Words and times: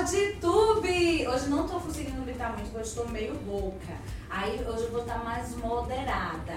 PodTube! 0.00 1.28
Hoje 1.28 1.48
não 1.50 1.68
tô 1.68 1.78
conseguindo 1.78 2.22
gritar 2.22 2.54
muito, 2.54 2.70
porque 2.70 2.78
eu 2.78 2.80
estou 2.80 3.08
meio 3.08 3.36
rouca. 3.46 3.92
Aí 4.30 4.58
hoje 4.66 4.84
eu 4.84 4.92
vou 4.92 5.02
estar 5.02 5.22
mais 5.22 5.54
moderada. 5.56 6.54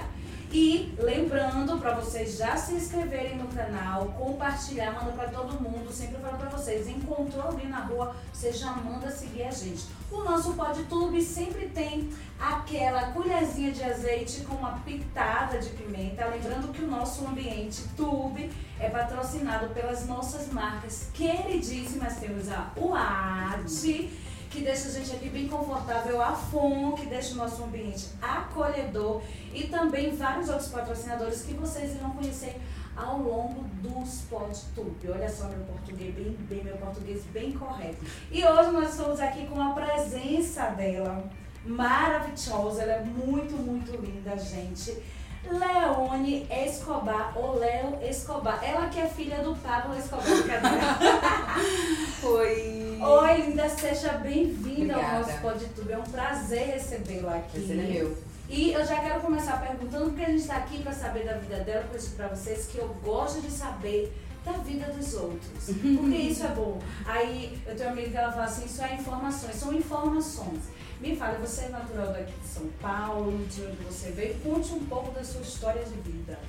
E 0.54 0.94
lembrando 1.00 1.80
para 1.80 1.96
vocês 1.96 2.38
já 2.38 2.56
se 2.56 2.76
inscreverem 2.76 3.40
no 3.40 3.48
canal, 3.48 4.06
compartilhar, 4.10 4.92
manda 4.92 5.12
para 5.14 5.30
todo 5.30 5.60
mundo. 5.60 5.92
Sempre 5.92 6.22
falo 6.22 6.38
para 6.38 6.50
vocês, 6.50 6.88
encontrou 6.88 7.42
alguém 7.42 7.68
na 7.68 7.80
rua, 7.80 8.16
você 8.32 8.52
já 8.52 8.72
manda 8.72 9.10
seguir 9.10 9.46
a 9.46 9.52
gente. 9.52 9.86
O 10.12 10.24
nosso 10.24 10.54
PodTube 10.54 11.20
sempre 11.24 11.70
tem 11.70 12.08
aquela 12.40 13.14
colherzinha 13.14 13.72
de 13.72 13.84
azeite 13.84 14.42
com 14.42 14.54
uma 14.54 14.74
pitada 14.86 15.58
de 15.58 15.70
pimenta. 15.72 16.28
Lembrando 16.28 16.72
que 16.72 16.84
o 16.84 16.88
nosso 16.88 17.26
ambiente 17.26 17.82
Tube 17.98 18.52
é 18.80 18.90
patrocinado 18.90 19.74
pelas 19.74 20.06
nossas 20.06 20.54
marcas 20.54 21.10
queridíssimas. 21.16 22.18
Temos 22.18 22.48
a 22.52 22.72
UAD 22.78 24.12
que 24.54 24.62
deixa 24.62 24.88
a 24.88 24.92
gente 24.92 25.16
aqui 25.16 25.30
bem 25.30 25.48
confortável, 25.48 26.22
a 26.22 26.34
FON, 26.34 26.92
que 26.92 27.08
deixa 27.08 27.34
o 27.34 27.38
nosso 27.38 27.64
ambiente 27.64 28.10
acolhedor 28.22 29.24
e 29.52 29.64
também 29.64 30.16
vários 30.16 30.48
outros 30.48 30.70
patrocinadores 30.70 31.42
que 31.42 31.56
vocês 31.56 31.96
irão 31.96 32.12
conhecer 32.12 32.62
ao 32.96 33.18
longo 33.18 33.64
dos 33.82 34.22
PodTube. 34.30 35.10
Olha 35.10 35.28
só 35.28 35.48
meu 35.48 35.62
português 35.62 36.14
bem, 36.14 36.38
bem, 36.48 36.64
meu 36.64 36.78
português 36.78 37.24
bem 37.34 37.52
correto. 37.54 38.06
E 38.32 38.46
hoje 38.46 38.70
nós 38.70 38.92
estamos 38.92 39.20
aqui 39.20 39.48
com 39.48 39.60
a 39.60 39.74
presença 39.74 40.68
dela, 40.68 41.28
maravilhosa, 41.66 42.84
ela 42.84 42.92
é 42.92 43.04
muito, 43.04 43.56
muito 43.56 43.92
linda, 44.00 44.38
gente. 44.38 45.02
Leone 45.50 46.48
Escobar, 46.50 47.34
ou 47.36 47.58
Léo 47.58 47.98
Escobar. 48.08 48.64
Ela 48.64 48.88
que 48.88 49.00
é 49.00 49.08
filha 49.08 49.44
do 49.44 49.56
Pablo 49.56 49.98
Escobar, 49.98 50.28
Oi! 52.24 52.83
Oi, 53.06 53.42
linda, 53.42 53.68
seja 53.68 54.14
bem-vinda 54.14 54.96
ao 54.96 55.20
nosso 55.20 55.38
PodTube. 55.42 55.92
É 55.92 55.98
um 55.98 56.04
prazer 56.04 56.68
recebê-la 56.68 57.36
aqui. 57.36 57.60
Prazer 57.60 57.80
é 57.80 57.82
meu. 57.82 58.18
E 58.48 58.72
eu 58.72 58.86
já 58.86 59.02
quero 59.02 59.20
começar 59.20 59.60
perguntando, 59.60 60.06
porque 60.06 60.24
a 60.24 60.30
gente 60.30 60.40
está 60.40 60.56
aqui 60.56 60.82
para 60.82 60.94
saber 60.94 61.26
da 61.26 61.34
vida 61.34 61.60
dela, 61.66 61.86
eu 61.94 62.00
para 62.16 62.30
vocês 62.30 62.68
que 62.68 62.78
eu 62.78 62.88
gosto 63.04 63.42
de 63.42 63.52
saber 63.52 64.18
da 64.46 64.54
vida 64.54 64.86
dos 64.94 65.16
outros. 65.16 65.66
Porque 65.98 66.16
isso 66.16 66.46
é 66.46 66.50
bom. 66.50 66.80
Aí 67.06 67.58
eu 67.66 67.76
tenho 67.76 67.90
uma 67.90 67.94
amiga 67.94 68.10
que 68.10 68.18
ela 68.18 68.32
fala 68.32 68.46
assim, 68.46 68.66
isso 68.66 68.82
é 68.82 68.96
informações, 68.96 69.56
são 69.56 69.74
informações. 69.74 70.60
Me 71.02 71.16
fale, 71.16 71.38
você 71.46 71.66
é 71.66 71.70
natural 71.70 72.08
daqui 72.08 72.34
de 72.42 72.48
São 72.48 72.68
Paulo, 72.82 73.38
de 73.48 73.64
onde 73.64 73.84
você 73.84 74.12
veio? 74.12 74.36
Conte 74.36 74.74
um 74.74 74.86
pouco 74.86 75.12
da 75.12 75.24
sua 75.24 75.42
história 75.42 75.84
de 75.84 76.10
vida. 76.10 76.40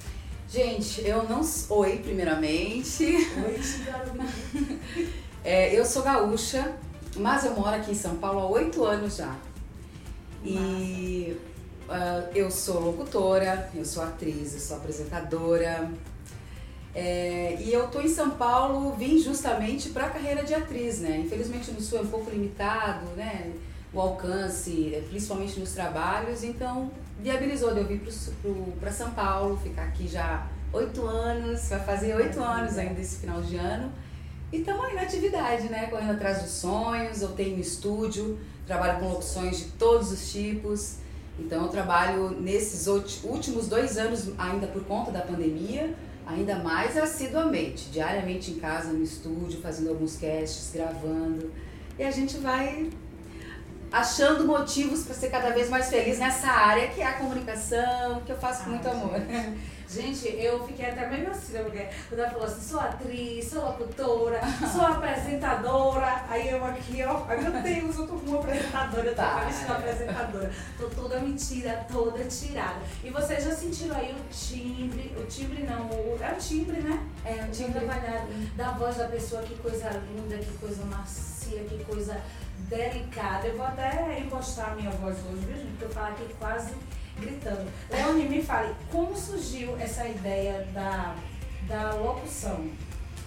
Gente, 0.49 1.05
eu 1.05 1.25
não. 1.25 1.41
Oi, 1.71 1.99
primeiramente. 1.99 3.05
Oi, 3.45 3.61
é, 5.45 5.79
Eu 5.79 5.85
sou 5.85 6.03
gaúcha, 6.03 6.75
mas 7.17 7.45
eu 7.45 7.55
moro 7.55 7.77
aqui 7.77 7.93
em 7.93 7.95
São 7.95 8.17
Paulo 8.17 8.41
há 8.41 8.47
oito 8.49 8.85
anos 8.85 9.17
já. 9.17 9.37
E 10.45 11.37
uh, 11.89 12.29
eu 12.35 12.51
sou 12.51 12.81
locutora, 12.81 13.71
eu 13.75 13.85
sou 13.85 14.03
atriz, 14.03 14.55
eu 14.55 14.61
sou 14.61 14.77
apresentadora. 14.77 15.91
É, 16.95 17.57
e 17.61 17.73
eu 17.73 17.89
tô 17.89 18.01
em 18.01 18.09
São 18.09 18.31
Paulo, 18.31 18.93
vim 18.93 19.19
justamente 19.19 19.91
para 19.91 20.07
a 20.07 20.11
carreira 20.11 20.45
de 20.45 20.55
atriz, 20.55 21.01
né? 21.01 21.19
Infelizmente 21.19 21.71
no 21.73 21.81
Sul 21.81 21.99
é 21.99 22.03
um 22.03 22.07
pouco 22.07 22.31
limitado, 22.31 23.07
né? 23.17 23.53
o 23.95 24.01
alcance, 24.01 24.93
é, 24.93 25.01
principalmente 25.09 25.59
nos 25.61 25.73
trabalhos, 25.73 26.43
então 26.43 26.91
viabilizou 27.21 27.73
de 27.73 27.81
eu 27.81 27.87
vir 27.87 28.03
para 28.81 28.91
São 28.91 29.13
Paulo, 29.13 29.57
ficar 29.57 29.85
aqui 29.85 30.09
já 30.09 30.49
oito 30.73 31.07
anos, 31.07 31.69
vai 31.69 31.81
fazer 31.81 32.15
oito 32.17 32.41
anos 32.43 32.77
ainda 32.77 33.01
esse 33.01 33.21
final 33.21 33.41
de 33.41 33.57
ano. 33.57 33.91
Estamos 34.55 34.85
aí 34.85 34.95
na 34.95 35.03
atividade, 35.03 35.69
né? 35.69 35.89
Correndo 35.89 36.13
atrás 36.13 36.41
dos 36.41 36.53
sonhos, 36.53 37.21
eu 37.21 37.31
tenho 37.31 37.57
um 37.57 37.61
estúdio, 37.61 38.39
trabalho 38.65 39.01
com 39.01 39.09
locuções 39.09 39.59
de 39.59 39.65
todos 39.73 40.13
os 40.13 40.31
tipos. 40.31 40.99
Então 41.37 41.65
eu 41.65 41.69
trabalho 41.69 42.31
nesses 42.41 42.87
últimos 42.87 43.67
dois 43.67 43.99
anos, 43.99 44.31
ainda 44.39 44.69
por 44.69 44.85
conta 44.85 45.11
da 45.11 45.23
pandemia, 45.23 45.93
ainda 46.25 46.55
mais 46.61 46.97
assiduamente, 46.97 47.91
diariamente 47.91 48.53
em 48.53 48.61
casa, 48.61 48.93
no 48.93 49.03
estúdio, 49.03 49.61
fazendo 49.61 49.89
alguns 49.89 50.17
casts, 50.17 50.71
gravando. 50.73 51.51
E 51.99 52.05
a 52.05 52.13
gente 52.13 52.37
vai 52.37 52.91
achando 53.95 54.45
motivos 54.45 55.05
para 55.05 55.15
ser 55.15 55.31
cada 55.31 55.51
vez 55.51 55.71
mais 55.71 55.89
feliz 55.89 56.19
nessa 56.19 56.49
área 56.49 56.89
que 56.89 57.01
é 57.01 57.07
a 57.07 57.13
comunicação, 57.13 58.21
que 58.27 58.33
eu 58.33 58.37
faço 58.37 58.65
com 58.65 58.71
muito 58.71 58.89
amor. 58.89 59.13
Gente, 59.89 60.27
eu 60.43 60.67
fiquei 60.67 60.87
até 60.87 61.09
meio 61.09 61.31
assim, 61.31 61.59
porque 61.63 61.87
quando 62.09 62.19
ela 62.19 62.31
falou 62.31 62.47
assim, 62.47 62.69
sou 62.69 62.81
atriz, 62.81 63.49
sou 63.49 63.63
locutora, 63.63 64.41
sou 64.73 64.85
apresentadora, 64.85 66.25
aí 66.29 66.49
eu 66.49 66.65
aqui, 66.65 67.05
ó, 67.05 67.23
ai 67.29 67.41
meu 67.41 67.53
Deus, 67.63 67.97
eu 67.99 68.07
tô 68.09 68.15
com 68.15 68.31
uma 68.31 68.41
apresentadora, 68.41 69.07
eu 69.07 69.15
tô 69.15 69.23
tá. 69.23 69.49
apresentadora, 69.69 70.51
tô 70.77 70.89
toda 70.89 71.21
mentira, 71.21 71.87
toda 71.93 72.25
tirada. 72.25 72.81
E 73.05 73.11
vocês 73.11 73.45
já 73.45 73.55
sentiram 73.55 73.95
aí 73.95 74.13
o 74.13 74.35
timbre, 74.35 75.15
o 75.17 75.27
timbre 75.27 75.63
não, 75.63 75.87
o, 75.87 76.19
é 76.21 76.33
o 76.33 76.39
timbre, 76.39 76.81
né? 76.81 77.07
É, 77.25 77.45
o 77.45 77.51
timbre 77.53 77.75
trabalhado 77.75 78.27
da 78.57 78.73
voz 78.73 78.97
da 78.97 79.07
pessoa, 79.07 79.43
que 79.43 79.55
coisa 79.59 79.91
linda, 79.91 80.39
que 80.39 80.59
coisa 80.59 80.85
macia, 80.87 81.63
que 81.63 81.85
coisa 81.85 82.21
delicada. 82.69 83.47
Eu 83.47 83.57
vou 83.57 83.67
até 83.67 84.19
encostar 84.21 84.73
a 84.73 84.75
minha 84.75 84.91
voz 84.91 85.17
hoje, 85.27 85.45
viu, 85.47 85.57
gente? 85.57 85.71
Porque 85.71 85.85
eu 85.85 85.91
falo 85.91 86.09
aqui 86.09 86.35
quase 86.39 86.73
gritando. 87.19 87.71
Leone, 87.91 88.29
me 88.29 88.43
fale, 88.43 88.75
como 88.91 89.17
surgiu 89.17 89.77
essa 89.79 90.07
ideia 90.07 90.67
da, 90.73 91.15
da 91.69 91.95
locução? 91.95 92.69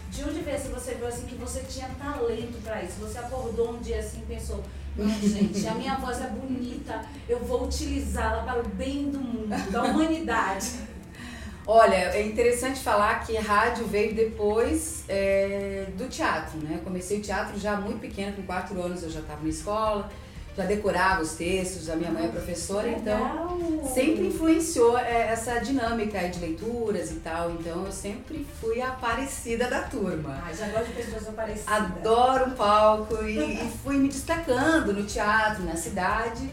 De 0.09 0.23
onde 0.23 0.41
veio 0.41 0.59
se 0.59 0.69
você 0.69 0.95
viu 0.95 1.07
assim 1.07 1.25
que 1.25 1.35
você 1.35 1.61
tinha 1.61 1.89
talento 1.99 2.61
para 2.63 2.81
isso? 2.83 2.95
Você 2.99 3.19
acordou 3.19 3.73
um 3.73 3.79
dia 3.79 3.99
assim 3.99 4.21
e 4.21 4.25
pensou, 4.25 4.63
não, 4.95 5.07
gente, 5.09 5.67
a 5.67 5.75
minha 5.75 5.95
voz 5.95 6.19
é 6.21 6.27
bonita, 6.27 7.05
eu 7.29 7.39
vou 7.43 7.65
utilizá-la 7.65 8.43
para 8.43 8.59
o 8.61 8.67
bem 8.69 9.11
do 9.11 9.19
mundo, 9.19 9.71
da 9.71 9.83
humanidade. 9.83 10.86
Olha, 11.67 11.95
é 11.95 12.25
interessante 12.25 12.79
falar 12.79 13.25
que 13.25 13.35
rádio 13.35 13.85
veio 13.85 14.15
depois 14.15 15.03
é, 15.09 15.87
do 15.97 16.07
teatro, 16.07 16.57
né? 16.59 16.75
Eu 16.75 16.79
comecei 16.79 17.19
o 17.19 17.21
teatro 17.21 17.59
já 17.59 17.75
muito 17.75 17.99
pequena, 17.99 18.31
com 18.31 18.41
quatro 18.43 18.81
anos 18.81 19.03
eu 19.03 19.09
já 19.09 19.19
estava 19.19 19.43
na 19.43 19.49
escola, 19.49 20.09
já 20.55 20.63
decorava 20.63 21.21
os 21.21 21.33
textos, 21.33 21.89
a 21.89 21.97
minha 21.97 22.09
mãe 22.09 22.23
é 22.23 22.29
professora, 22.29 22.87
então 22.87 23.59
sempre 23.93 24.27
influenciou 24.27 24.97
é, 24.97 25.27
essa 25.27 25.59
dinâmica 25.59 26.19
de 26.29 26.39
leituras 26.39 27.11
e 27.11 27.15
tal, 27.15 27.51
então 27.51 27.85
eu 27.85 27.91
sempre 27.91 28.47
fui 28.61 28.81
a 28.81 28.87
aparecida 28.87 29.67
da 29.67 29.81
turma. 29.81 30.41
Ah, 30.47 30.53
já 30.53 30.69
gosto 30.69 30.87
de 30.87 30.93
pessoas 30.93 31.27
aparecidas. 31.27 31.67
Adoro 31.67 32.45
um 32.45 32.51
palco 32.51 33.25
e, 33.25 33.37
e 33.37 33.71
fui 33.83 33.97
me 33.97 34.07
destacando 34.07 34.93
no 34.93 35.03
teatro, 35.03 35.65
na 35.65 35.75
cidade. 35.75 36.49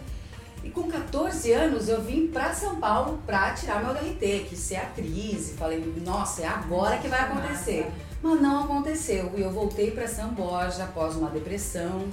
E 0.64 0.70
com 0.70 0.90
14 0.90 1.52
anos 1.52 1.88
eu 1.88 2.02
vim 2.02 2.28
para 2.28 2.54
São 2.54 2.76
Paulo 2.76 3.20
para 3.26 3.52
tirar 3.52 3.84
meu 3.84 3.92
DRT, 3.92 4.46
que 4.48 4.56
ser 4.56 4.76
atriz. 4.76 5.50
E 5.50 5.52
falei, 5.52 5.78
nossa, 6.04 6.42
é 6.42 6.46
agora 6.46 6.96
que 6.96 7.06
vai 7.06 7.20
acontecer. 7.20 7.86
Mas 8.22 8.40
não 8.40 8.64
aconteceu. 8.64 9.30
E 9.36 9.42
eu 9.42 9.50
voltei 9.50 9.90
para 9.90 10.08
São 10.08 10.30
Borja 10.30 10.84
após 10.84 11.14
uma 11.16 11.28
depressão. 11.28 12.08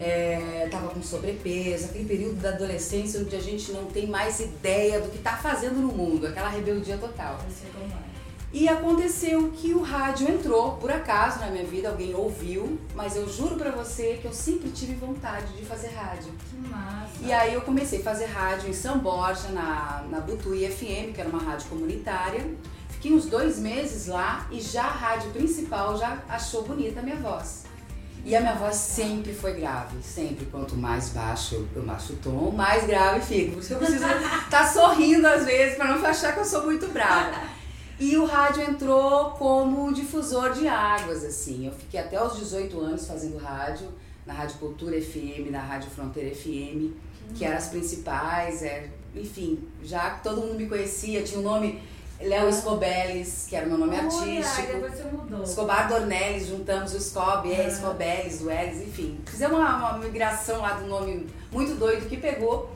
É, 0.00 0.66
tava 0.70 0.88
com 0.88 1.00
sobrepeso, 1.00 1.84
aquele 1.84 2.04
período 2.06 2.40
da 2.40 2.48
adolescência 2.48 3.20
onde 3.20 3.36
a 3.36 3.40
gente 3.40 3.70
não 3.70 3.84
tem 3.84 4.08
mais 4.08 4.40
ideia 4.40 5.00
do 5.00 5.08
que 5.08 5.18
tá 5.18 5.36
fazendo 5.36 5.76
no 5.76 5.92
mundo, 5.92 6.26
aquela 6.26 6.48
rebeldia 6.48 6.96
total. 6.96 7.38
E 8.52 8.68
aconteceu 8.68 9.50
que 9.56 9.72
o 9.72 9.80
rádio 9.80 10.30
entrou, 10.30 10.72
por 10.72 10.92
acaso, 10.92 11.40
na 11.40 11.46
minha 11.46 11.64
vida, 11.64 11.88
alguém 11.88 12.14
ouviu, 12.14 12.78
mas 12.94 13.16
eu 13.16 13.26
juro 13.26 13.56
pra 13.56 13.70
você 13.70 14.18
que 14.20 14.26
eu 14.26 14.32
sempre 14.32 14.68
tive 14.70 14.94
vontade 14.94 15.50
de 15.54 15.64
fazer 15.64 15.88
rádio. 15.88 16.30
Que 16.50 16.68
massa! 16.68 17.12
E 17.22 17.32
aí 17.32 17.54
eu 17.54 17.62
comecei 17.62 18.00
a 18.00 18.02
fazer 18.02 18.26
rádio 18.26 18.68
em 18.68 18.74
São 18.74 18.98
Borja, 18.98 19.48
na, 19.48 20.04
na 20.10 20.20
Butuí 20.20 20.68
FM, 20.68 21.14
que 21.14 21.20
era 21.20 21.30
uma 21.30 21.38
rádio 21.38 21.66
comunitária. 21.68 22.44
Fiquei 22.90 23.14
uns 23.14 23.24
dois 23.24 23.58
meses 23.58 24.06
lá 24.06 24.46
e 24.50 24.60
já 24.60 24.84
a 24.84 24.92
rádio 24.92 25.30
principal 25.30 25.96
já 25.96 26.18
achou 26.28 26.62
bonita 26.62 27.00
a 27.00 27.02
minha 27.02 27.16
voz. 27.16 27.64
E 28.22 28.36
a 28.36 28.40
minha 28.40 28.54
voz 28.54 28.76
sempre 28.76 29.32
foi 29.32 29.54
grave, 29.54 29.96
sempre. 30.02 30.44
Quanto 30.46 30.76
mais 30.76 31.08
baixo 31.08 31.66
eu 31.74 31.82
baixo 31.82 32.12
o 32.12 32.16
tom, 32.16 32.50
mais 32.50 32.86
grave 32.86 33.20
fico. 33.20 33.52
Por 33.52 33.60
isso 33.60 33.72
eu 33.72 33.78
preciso 33.78 34.04
estar 34.04 34.46
tá 34.50 34.66
sorrindo 34.66 35.26
às 35.26 35.46
vezes 35.46 35.76
para 35.76 35.96
não 35.96 36.06
achar 36.06 36.34
que 36.34 36.40
eu 36.40 36.44
sou 36.44 36.64
muito 36.64 36.86
brava. 36.88 37.61
E 38.02 38.16
o 38.16 38.24
rádio 38.24 38.64
entrou 38.64 39.30
como 39.30 39.92
difusor 39.92 40.52
de 40.54 40.66
águas, 40.66 41.22
assim. 41.22 41.66
Eu 41.66 41.72
fiquei 41.72 42.00
até 42.00 42.20
os 42.20 42.36
18 42.36 42.80
anos 42.80 43.06
fazendo 43.06 43.38
rádio, 43.38 43.86
na 44.26 44.34
Rádio 44.34 44.58
Cultura 44.58 45.00
FM, 45.00 45.52
na 45.52 45.60
Rádio 45.60 45.88
Fronteira 45.88 46.34
FM, 46.34 46.90
que 47.36 47.44
eram 47.44 47.56
as 47.56 47.68
principais, 47.68 48.60
é, 48.64 48.90
enfim, 49.14 49.68
já 49.84 50.16
todo 50.16 50.40
mundo 50.40 50.56
me 50.56 50.68
conhecia, 50.68 51.22
tinha 51.22 51.38
o 51.38 51.44
nome 51.44 51.80
Léo 52.20 52.48
Escobeles, 52.48 53.46
que 53.48 53.54
era 53.54 53.66
o 53.66 53.68
meu 53.68 53.78
nome 53.78 53.96
artístico. 53.96 54.66
depois 54.66 54.94
você 54.94 55.04
mudou. 55.04 55.44
Escobar 55.44 55.88
Dornelles, 55.88 56.48
juntamos 56.48 56.92
o 56.94 57.00
Scob, 57.00 57.52
é, 57.52 57.68
Escobeles, 57.68 58.40
o 58.40 58.50
Elis, 58.50 58.82
enfim. 58.82 59.20
Fizemos 59.26 59.56
uma, 59.56 59.76
uma 59.76 59.98
migração 59.98 60.60
lá 60.60 60.72
do 60.72 60.88
nome 60.88 61.28
muito 61.52 61.76
doido 61.76 62.08
que 62.08 62.16
pegou. 62.16 62.71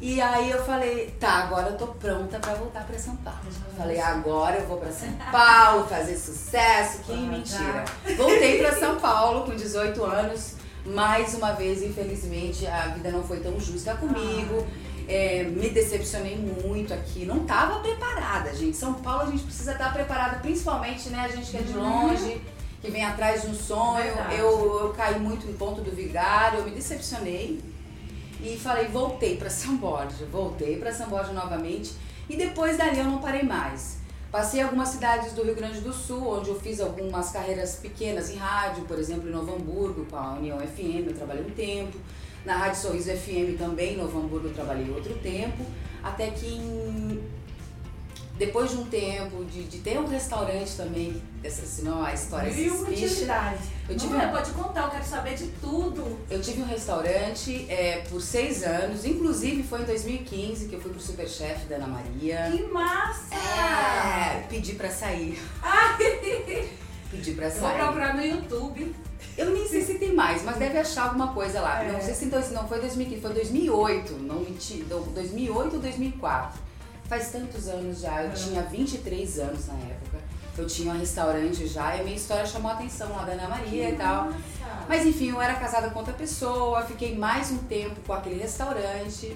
E 0.00 0.20
aí 0.20 0.50
eu 0.50 0.64
falei, 0.64 1.12
tá, 1.18 1.44
agora 1.44 1.70
eu 1.70 1.76
tô 1.76 1.88
pronta 1.88 2.38
pra 2.38 2.54
voltar 2.54 2.84
pra 2.86 2.96
São 2.96 3.16
Paulo. 3.16 3.40
Falei, 3.76 3.98
agora 3.98 4.56
eu 4.58 4.66
vou 4.66 4.78
pra 4.78 4.92
São 4.92 5.12
Paulo 5.32 5.88
fazer 5.88 6.16
sucesso. 6.16 7.00
Que 7.02 7.16
mentira. 7.16 7.84
Voltei 8.16 8.58
pra 8.58 8.78
São 8.78 9.00
Paulo 9.00 9.44
com 9.44 9.56
18 9.56 10.04
anos. 10.04 10.54
Mais 10.86 11.34
uma 11.34 11.52
vez, 11.52 11.82
infelizmente, 11.82 12.64
a 12.66 12.88
vida 12.88 13.10
não 13.10 13.24
foi 13.24 13.40
tão 13.40 13.58
justa 13.58 13.94
comigo. 13.96 14.64
É, 15.08 15.42
me 15.42 15.68
decepcionei 15.68 16.36
muito 16.36 16.94
aqui. 16.94 17.24
Não 17.24 17.40
tava 17.44 17.80
preparada, 17.80 18.54
gente. 18.54 18.76
São 18.76 18.94
Paulo 18.94 19.22
a 19.22 19.30
gente 19.32 19.42
precisa 19.42 19.72
estar 19.72 19.92
preparada, 19.92 20.38
principalmente, 20.38 21.08
né? 21.08 21.22
A 21.22 21.28
gente 21.28 21.50
que 21.50 21.56
é 21.56 21.62
de 21.62 21.76
uhum. 21.76 22.08
longe, 22.08 22.40
que 22.80 22.88
vem 22.88 23.04
atrás 23.04 23.42
de 23.42 23.48
um 23.48 23.54
sonho. 23.54 24.12
Eu, 24.30 24.80
eu 24.84 24.94
caí 24.96 25.18
muito 25.18 25.48
em 25.48 25.54
ponto 25.54 25.80
do 25.80 25.90
vigário, 25.90 26.60
eu 26.60 26.64
me 26.64 26.70
decepcionei 26.70 27.60
e 28.40 28.56
falei, 28.56 28.86
voltei 28.86 29.36
para 29.36 29.50
São 29.50 29.76
Borja, 29.76 30.26
voltei 30.30 30.76
para 30.76 30.92
São 30.92 31.08
Borja 31.08 31.32
novamente 31.32 31.92
e 32.28 32.36
depois 32.36 32.76
dali 32.76 32.98
eu 32.98 33.04
não 33.04 33.18
parei 33.18 33.42
mais. 33.42 33.98
Passei 34.30 34.60
algumas 34.60 34.90
cidades 34.90 35.32
do 35.32 35.42
Rio 35.42 35.54
Grande 35.54 35.80
do 35.80 35.92
Sul, 35.92 36.38
onde 36.38 36.50
eu 36.50 36.60
fiz 36.60 36.80
algumas 36.80 37.30
carreiras 37.30 37.76
pequenas 37.76 38.28
em 38.28 38.36
rádio, 38.36 38.84
por 38.84 38.98
exemplo, 38.98 39.26
em 39.26 39.32
Novo 39.32 39.54
Hamburgo, 39.54 40.04
com 40.04 40.16
a 40.16 40.34
União 40.34 40.58
FM, 40.58 41.06
eu 41.06 41.14
trabalhei 41.14 41.44
um 41.44 41.50
tempo. 41.50 41.96
Na 42.44 42.56
Rádio 42.56 42.80
Sorriso 42.80 43.10
FM 43.10 43.58
também, 43.58 43.94
em 43.94 43.96
Novo 43.96 44.18
Hamburgo, 44.18 44.48
eu 44.48 44.54
trabalhei 44.54 44.90
outro 44.90 45.14
tempo. 45.14 45.64
Até 46.02 46.30
que 46.30 46.46
em 46.46 47.22
depois 48.38 48.70
de 48.70 48.76
um 48.76 48.84
tempo 48.86 49.44
de, 49.44 49.64
de 49.64 49.78
ter 49.78 49.98
um 49.98 50.06
restaurante 50.06 50.76
também, 50.76 51.20
essa 51.42 51.66
senão 51.66 52.04
a 52.04 52.14
história 52.14 52.52
se 52.52 52.70
utilidade. 52.70 53.58
Eu 53.88 53.96
tive 53.96 54.14
Não, 54.14 54.28
um, 54.28 54.30
pode 54.30 54.52
contar, 54.52 54.84
eu 54.84 54.90
quero 54.90 55.04
saber 55.04 55.34
de 55.34 55.48
tudo. 55.60 56.16
Eu 56.30 56.40
tive 56.40 56.62
um 56.62 56.66
restaurante 56.66 57.66
é, 57.68 58.04
por 58.08 58.22
seis 58.22 58.62
anos, 58.62 59.04
inclusive 59.04 59.64
foi 59.64 59.82
em 59.82 59.84
2015 59.84 60.68
que 60.68 60.74
eu 60.74 60.80
fui 60.80 60.92
pro 60.92 61.00
Superchef 61.00 61.66
da 61.66 61.76
Ana 61.76 61.88
Maria. 61.88 62.48
Que 62.52 62.62
massa! 62.62 63.34
É, 63.34 64.46
pedi 64.48 64.74
pra 64.74 64.88
sair. 64.88 65.36
pedi 67.10 67.32
pra 67.32 67.50
sair. 67.50 67.60
vou 67.60 67.86
procurar 67.86 68.14
no 68.14 68.24
YouTube. 68.24 68.94
Eu 69.36 69.50
nem 69.50 69.68
sei 69.68 69.82
se 69.82 69.94
tem 69.94 70.14
mais, 70.14 70.44
mas 70.44 70.56
deve 70.56 70.78
achar 70.78 71.04
alguma 71.04 71.32
coisa 71.32 71.60
lá. 71.60 71.82
É. 71.82 71.92
Não 71.92 72.00
sei 72.00 72.14
se 72.14 72.24
então, 72.24 72.40
não 72.50 72.68
foi 72.68 72.80
2015, 72.80 73.20
foi 73.20 73.32
2008, 73.32 74.12
não 74.14 74.40
menti, 74.40 74.84
2008 74.84 75.74
ou 75.74 75.80
2004. 75.80 76.67
Faz 77.08 77.30
tantos 77.30 77.68
anos 77.68 78.00
já, 78.00 78.22
eu 78.22 78.30
é. 78.30 78.34
tinha 78.34 78.62
23 78.62 79.38
anos 79.38 79.66
na 79.66 79.74
época. 79.74 80.18
Eu 80.58 80.66
tinha 80.66 80.92
um 80.92 80.98
restaurante 80.98 81.66
já 81.66 81.96
e 81.96 82.04
minha 82.04 82.16
história 82.16 82.44
chamou 82.44 82.70
a 82.70 82.74
atenção 82.74 83.10
lá 83.12 83.24
da 83.24 83.32
Ana 83.32 83.48
Maria 83.48 83.86
que 83.86 83.94
e 83.94 83.96
tal. 83.96 84.26
Nossa. 84.26 84.38
Mas 84.86 85.06
enfim, 85.06 85.30
eu 85.30 85.40
era 85.40 85.54
casada 85.54 85.88
com 85.88 86.00
outra 86.00 86.12
pessoa, 86.12 86.82
fiquei 86.82 87.16
mais 87.16 87.50
um 87.50 87.58
tempo 87.58 87.96
com 88.06 88.12
aquele 88.12 88.40
restaurante, 88.40 89.34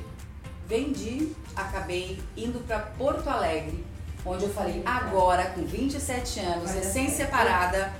vendi, 0.66 1.32
acabei 1.56 2.20
indo 2.36 2.58
para 2.66 2.80
Porto 2.80 3.28
Alegre, 3.28 3.84
onde 4.26 4.44
eu 4.44 4.52
falei, 4.52 4.82
agora 4.84 5.46
com 5.50 5.64
27 5.64 6.40
anos, 6.40 6.72
recém-separada, 6.72 7.92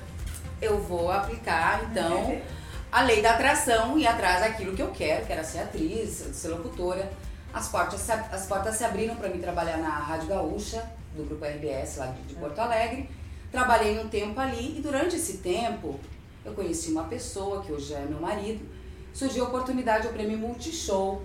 eu 0.60 0.78
vou 0.82 1.10
aplicar 1.10 1.84
então 1.90 2.40
a 2.90 3.02
lei 3.02 3.22
da 3.22 3.30
atração 3.30 3.96
e 3.96 4.06
atrás 4.06 4.40
daquilo 4.40 4.74
que 4.74 4.82
eu 4.82 4.90
quero, 4.90 5.24
que 5.24 5.32
era 5.32 5.44
ser 5.44 5.60
atriz, 5.60 6.10
ser 6.32 6.48
locutora 6.48 7.10
as 7.52 7.68
portas, 7.68 8.08
as 8.08 8.46
portas 8.46 8.76
se 8.76 8.84
abriram 8.84 9.14
para 9.16 9.28
mim 9.28 9.40
trabalhar 9.40 9.76
na 9.76 9.90
Rádio 9.90 10.28
Gaúcha, 10.28 10.90
do 11.14 11.24
Grupo 11.24 11.44
RBS, 11.44 11.98
lá 11.98 12.06
de, 12.06 12.34
Porto 12.34 12.58
Alegre. 12.58 13.08
Trabalhei 13.50 13.98
um 13.98 14.08
tempo 14.08 14.40
ali 14.40 14.78
e 14.78 14.80
durante 14.80 15.16
esse 15.16 15.38
tempo 15.38 16.00
eu 16.44 16.54
conheci 16.54 16.90
uma 16.90 17.04
pessoa, 17.04 17.62
que 17.62 17.70
hoje 17.70 17.92
é 17.92 18.00
meu 18.00 18.20
marido, 18.20 18.66
surgiu 19.12 19.44
a 19.44 19.48
oportunidade 19.48 20.08
do 20.08 20.14
prêmio 20.14 20.38
Multishow, 20.38 21.22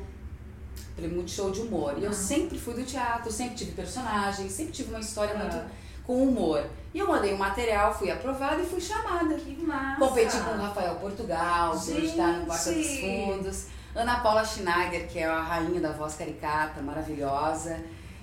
prêmio 0.96 1.16
Multishow 1.16 1.50
de 1.50 1.62
humor. 1.62 1.96
E 1.98 2.04
eu 2.04 2.12
ah. 2.12 2.14
sempre 2.14 2.60
fui 2.60 2.74
do 2.74 2.84
teatro, 2.84 3.32
sempre 3.32 3.56
tive 3.56 3.72
personagens, 3.72 4.52
sempre 4.52 4.74
tive 4.74 4.90
uma 4.90 5.00
história 5.00 5.34
ah. 5.36 5.40
muito 5.40 5.72
com 6.04 6.24
humor. 6.24 6.66
E 6.94 7.00
eu 7.00 7.08
mandei 7.08 7.32
o 7.32 7.36
um 7.36 7.40
material, 7.40 7.94
fui 7.94 8.12
aprovada 8.12 8.62
e 8.62 8.66
fui 8.66 8.82
chamada. 8.82 9.36
Que 9.36 9.56
massa! 9.64 10.00
Competi 10.00 10.38
com 10.40 10.52
o 10.52 10.58
Rafael 10.58 10.96
Portugal, 10.96 11.72
que 11.72 11.92
hoje 11.92 12.06
está 12.08 12.28
no 12.34 12.46
Porta 12.46 12.72
dos 12.72 13.00
Fundos. 13.00 13.77
Ana 13.98 14.20
Paula 14.20 14.46
Schneider, 14.46 15.08
que 15.08 15.20
é 15.20 15.26
a 15.26 15.42
rainha 15.42 15.82
da 15.82 15.92
voz 15.92 16.16
caricata, 16.16 16.82
maravilhosa, 16.82 17.80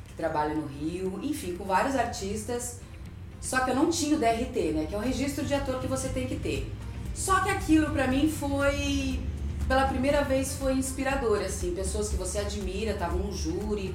que 0.06 0.14
trabalha 0.14 0.54
no 0.54 0.66
Rio, 0.66 1.18
enfim, 1.22 1.56
com 1.56 1.64
vários 1.64 1.96
artistas. 1.96 2.80
Só 3.40 3.60
que 3.60 3.70
eu 3.70 3.74
não 3.74 3.90
tinha 3.90 4.16
o 4.16 4.18
DRT, 4.18 4.72
né? 4.72 4.86
Que 4.88 4.94
é 4.94 4.98
o 4.98 5.00
registro 5.00 5.44
de 5.44 5.52
ator 5.52 5.80
que 5.80 5.86
você 5.86 6.08
tem 6.08 6.26
que 6.26 6.36
ter. 6.36 6.72
Só 7.14 7.40
que 7.40 7.50
aquilo 7.50 7.90
para 7.90 8.06
mim 8.06 8.30
foi 8.30 9.20
pela 9.66 9.86
primeira 9.86 10.22
vez 10.22 10.56
foi 10.56 10.74
inspirador, 10.74 11.40
assim, 11.40 11.74
pessoas 11.74 12.08
que 12.08 12.16
você 12.16 12.38
admira, 12.38 12.92
estavam 12.92 13.18
no 13.18 13.32
júri, 13.32 13.94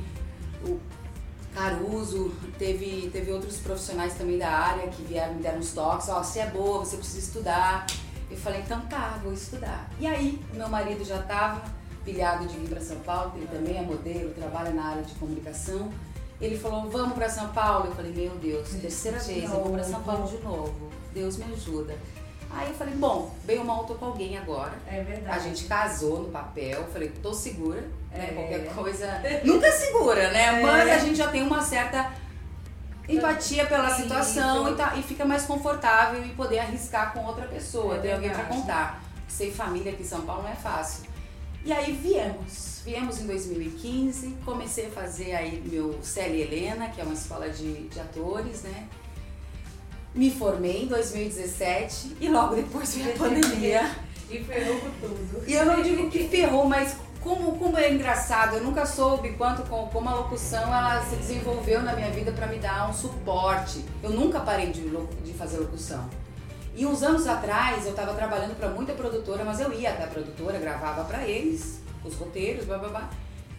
o 0.66 0.80
Caruso, 1.54 2.32
teve, 2.58 3.10
teve 3.12 3.32
outros 3.32 3.58
profissionais 3.58 4.14
também 4.16 4.38
da 4.38 4.50
área 4.50 4.88
que 4.88 5.02
vieram 5.04 5.36
me 5.36 5.42
deram 5.42 5.60
uns 5.60 5.72
toques, 5.72 6.10
ó, 6.10 6.20
oh, 6.20 6.24
você 6.24 6.40
é 6.40 6.48
boa, 6.48 6.80
você 6.80 6.98
precisa 6.98 7.20
estudar. 7.20 7.86
Eu 8.30 8.38
falei, 8.38 8.62
então 8.62 8.80
tá, 8.82 9.20
vou 9.24 9.34
estudar. 9.34 9.90
E 10.00 10.06
aí, 10.06 10.40
meu 10.54 10.70
marido 10.70 11.04
já 11.04 11.20
estava 11.20 11.62
pilhado 12.06 12.48
de 12.48 12.58
vir 12.58 12.70
para 12.70 12.82
São 12.82 12.98
Paulo, 13.00 13.34
ele 13.36 13.48
também 13.48 13.78
é 13.78 13.82
modelo, 13.82 14.34
trabalha 14.34 14.72
na 14.72 14.86
área 14.86 15.04
de 15.04 15.14
comunicação. 15.16 15.92
Ele 16.40 16.58
falou, 16.58 16.90
vamos 16.90 17.14
para 17.14 17.28
São 17.28 17.50
Paulo. 17.50 17.88
Eu 17.88 17.96
falei, 17.96 18.14
meu 18.14 18.32
Deus, 18.36 18.70
terceira 18.70 19.20
vez, 19.20 19.44
eu 19.44 19.50
vou 19.50 19.74
para 19.74 19.84
São 19.84 20.02
Paulo 20.04 20.28
de 20.28 20.38
novo. 20.38 20.90
Deus 21.14 21.38
me 21.38 21.52
ajuda. 21.54 21.96
Aí 22.52 22.70
eu 22.70 22.74
falei, 22.74 22.96
bom, 22.96 23.36
bem 23.44 23.60
ou 23.60 23.66
mal 23.66 23.84
tô 23.84 23.94
com 23.96 24.06
alguém 24.06 24.38
agora. 24.38 24.74
É 24.88 25.04
verdade. 25.04 25.38
A 25.38 25.40
gente 25.40 25.66
casou 25.66 26.24
no 26.24 26.30
papel, 26.30 26.84
falei, 26.92 27.10
tô 27.22 27.34
segura, 27.34 27.82
né? 27.82 27.90
é. 28.14 28.18
né? 28.18 28.34
Qualquer 28.34 28.74
coisa. 28.74 29.22
Nunca 29.44 29.72
segura, 29.72 30.32
né? 30.32 30.60
É. 30.60 30.62
Mas 30.62 30.90
a 30.90 30.98
gente 30.98 31.16
já 31.16 31.28
tem 31.28 31.44
uma 31.44 31.62
certa 31.62 32.12
empatia 33.10 33.66
pela 33.66 33.90
situação 33.96 34.72
e, 34.72 34.76
tá, 34.76 34.96
e 34.96 35.04
fica 35.04 35.26
mais 35.26 35.44
confortável 35.44 36.24
e 36.24 36.30
poder 36.30 36.60
arriscar 36.60 37.12
com 37.12 37.26
outra 37.26 37.48
pessoa, 37.48 37.96
é 37.96 38.00
ter 38.00 38.14
alguém 38.14 38.30
para 38.30 38.44
contar. 38.44 39.04
Ser 39.28 39.52
família 39.52 39.92
aqui 39.92 40.04
em 40.04 40.06
São 40.06 40.22
Paulo 40.22 40.44
não 40.44 40.50
é 40.50 40.56
fácil. 40.56 41.06
E 41.64 41.74
aí 41.74 41.92
viemos. 41.94 42.82
Viemos 42.86 43.20
em 43.20 43.28
2015, 43.28 44.38
comecei 44.46 44.88
a 44.88 44.90
fazer 44.90 45.36
aí 45.36 45.62
meu 45.70 46.00
CL 46.02 46.42
Helena, 46.42 46.90
que 46.90 47.02
é 47.02 47.04
uma 47.04 47.14
escola 47.14 47.50
de, 47.50 47.88
de 47.88 48.00
atores, 48.00 48.64
né? 48.64 48.88
Me 50.16 50.32
formei 50.32 50.84
em 50.84 50.88
2017 50.88 52.18
e 52.20 52.30
logo 52.30 52.56
depois 52.56 52.96
veio 52.96 53.14
a 53.14 53.18
pandemia. 53.20 53.96
E 54.30 54.44
ferrou 54.44 54.80
com 54.80 54.90
tudo. 55.02 55.44
E 55.48 55.54
eu 55.54 55.66
não 55.66 55.82
digo 55.82 56.10
que 56.10 56.28
ferrou, 56.28 56.66
mas 56.66 56.96
como, 57.22 57.58
como 57.58 57.78
é 57.78 57.92
engraçado, 57.92 58.56
eu 58.56 58.64
nunca 58.64 58.86
soube 58.86 59.34
quanto 59.34 59.64
como 59.64 60.10
a 60.10 60.16
locução 60.16 60.64
ela 60.64 61.04
se 61.04 61.16
desenvolveu 61.18 61.82
na 61.82 61.94
minha 61.94 62.10
vida 62.12 62.32
para 62.32 62.48
me 62.48 62.58
dar 62.58 62.90
um 62.90 62.94
suporte. 62.94 63.84
Eu 64.02 64.12
nunca 64.12 64.40
parei 64.40 64.72
de, 64.72 64.90
de 64.90 65.34
fazer 65.34 65.58
locução. 65.58 66.10
E 66.76 66.86
uns 66.86 67.04
anos 67.04 67.28
atrás 67.28 67.86
eu 67.86 67.92
estava 67.92 68.14
trabalhando 68.14 68.56
para 68.58 68.70
muita 68.70 68.94
produtora, 68.94 69.44
mas 69.44 69.60
eu 69.60 69.74
ia 69.74 69.90
até 69.90 70.06
a 70.06 70.08
produtora, 70.08 70.58
gravava 70.60 71.04
para 71.04 71.28
eles 71.28 71.82
os 72.06 72.16
roteiros, 72.16 72.66
blá 72.66 72.78
blá 72.78 72.90
blá. 72.90 73.10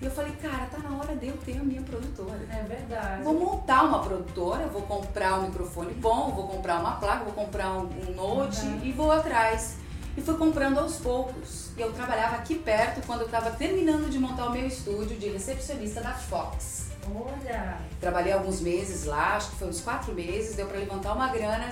E 0.00 0.06
eu 0.06 0.10
falei, 0.10 0.32
cara, 0.40 0.64
tá 0.70 0.78
na 0.78 0.96
hora 0.96 1.14
de 1.14 1.28
eu 1.28 1.36
ter 1.44 1.58
a 1.58 1.62
minha 1.62 1.82
produtora. 1.82 2.40
É 2.50 2.62
verdade. 2.62 3.22
Vou 3.22 3.34
montar 3.34 3.82
uma 3.82 3.98
produtora, 3.98 4.66
vou 4.68 4.80
comprar 4.82 5.38
um 5.38 5.48
microfone 5.48 5.92
bom, 5.92 6.30
vou 6.30 6.48
comprar 6.48 6.80
uma 6.80 6.92
placa, 6.92 7.24
vou 7.24 7.34
comprar 7.34 7.72
um, 7.72 7.90
um 8.08 8.14
note 8.14 8.64
uhum. 8.64 8.80
e 8.82 8.92
vou 8.92 9.12
atrás 9.12 9.76
e 10.16 10.20
fui 10.20 10.34
comprando 10.36 10.78
aos 10.78 10.96
poucos. 10.96 11.70
Eu 11.76 11.92
trabalhava 11.92 12.36
aqui 12.36 12.56
perto 12.56 13.04
quando 13.06 13.20
eu 13.20 13.26
estava 13.26 13.50
terminando 13.50 14.10
de 14.10 14.18
montar 14.18 14.46
o 14.46 14.52
meu 14.52 14.66
estúdio 14.66 15.16
de 15.18 15.28
recepcionista 15.28 16.00
da 16.00 16.12
Fox. 16.12 16.88
Olha! 17.14 17.78
Trabalhei 18.00 18.32
alguns 18.32 18.60
meses 18.60 19.04
lá, 19.04 19.36
acho 19.36 19.50
que 19.50 19.56
foi 19.56 19.68
uns 19.68 19.80
quatro 19.80 20.12
meses, 20.14 20.54
deu 20.54 20.66
para 20.66 20.78
levantar 20.78 21.14
uma 21.14 21.28
grana, 21.28 21.70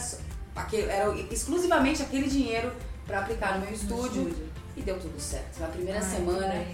aquele, 0.57 0.91
era 0.91 1.15
exclusivamente 1.31 2.03
aquele 2.03 2.29
dinheiro 2.29 2.73
para 3.07 3.21
aplicar 3.21 3.59
no 3.59 3.67
meu 3.67 3.75
estúdio, 3.75 4.23
no 4.23 4.29
estúdio, 4.29 4.53
e 4.77 4.83
deu 4.83 4.99
tudo 4.99 5.21
certo. 5.21 5.61
Na 5.61 5.69
primeira 5.69 6.01
Ai, 6.01 6.11
semana 6.11 6.67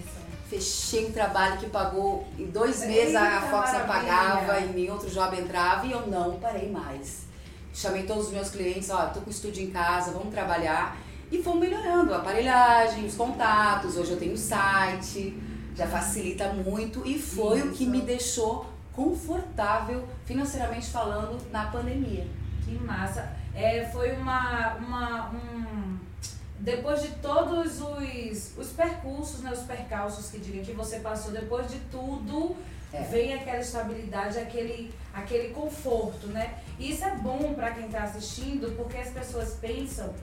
fechei 0.48 1.06
um 1.06 1.12
trabalho 1.12 1.58
que 1.58 1.66
pagou 1.66 2.26
em 2.38 2.46
dois 2.46 2.82
Eita, 2.82 2.92
meses 2.92 3.14
a 3.14 3.40
Fox 3.42 3.72
não 3.72 3.86
pagava 3.86 4.60
e 4.60 4.66
nenhum 4.72 4.92
outro 4.92 5.10
job 5.10 5.36
entrava 5.38 5.86
e 5.86 5.92
eu 5.92 6.06
não 6.06 6.38
parei 6.38 6.70
mais. 6.70 7.24
Chamei 7.72 8.04
todos 8.04 8.26
os 8.26 8.32
meus 8.32 8.50
clientes, 8.50 8.88
ó, 8.90 9.06
tô 9.06 9.20
com 9.20 9.26
o 9.26 9.32
estúdio 9.32 9.64
em 9.64 9.70
casa, 9.70 10.12
vamos 10.12 10.32
trabalhar. 10.32 10.96
E 11.30 11.42
fomos 11.42 11.60
melhorando 11.60 12.14
a 12.14 12.18
aparelhagem, 12.18 13.06
os 13.06 13.14
contatos. 13.14 13.96
Hoje 13.96 14.12
eu 14.12 14.18
tenho 14.18 14.36
site, 14.36 15.36
já 15.74 15.86
facilita 15.86 16.52
muito 16.52 17.06
e 17.06 17.18
foi 17.18 17.58
Isso. 17.58 17.68
o 17.68 17.72
que 17.72 17.86
me 17.86 18.00
deixou 18.00 18.66
confortável 18.92 20.06
financeiramente 20.24 20.86
falando 20.90 21.38
na 21.50 21.66
pandemia. 21.66 22.26
Que 22.64 22.72
massa! 22.78 23.32
É, 23.54 23.88
foi 23.92 24.12
uma, 24.12 24.74
uma 24.74 25.30
um, 25.30 25.98
depois 26.60 27.02
de 27.02 27.08
todos 27.16 27.80
os, 27.80 28.56
os 28.56 28.68
percursos, 28.68 29.40
né, 29.40 29.52
os 29.52 29.60
percalços 29.60 30.30
que 30.30 30.38
diria 30.38 30.62
que 30.62 30.72
você 30.72 31.00
passou, 31.00 31.32
depois 31.32 31.70
de 31.70 31.78
tudo, 31.90 32.56
é. 32.92 33.02
vem 33.02 33.34
aquela 33.34 33.58
estabilidade, 33.58 34.38
aquele, 34.38 34.94
aquele 35.12 35.52
conforto, 35.52 36.28
né? 36.28 36.54
E 36.78 36.92
isso 36.92 37.04
é 37.04 37.16
bom 37.16 37.54
para 37.54 37.72
quem 37.72 37.86
está 37.86 38.04
assistindo, 38.04 38.74
porque 38.76 38.96
as 38.96 39.10
pessoas 39.10 39.54
pensam 39.60 40.14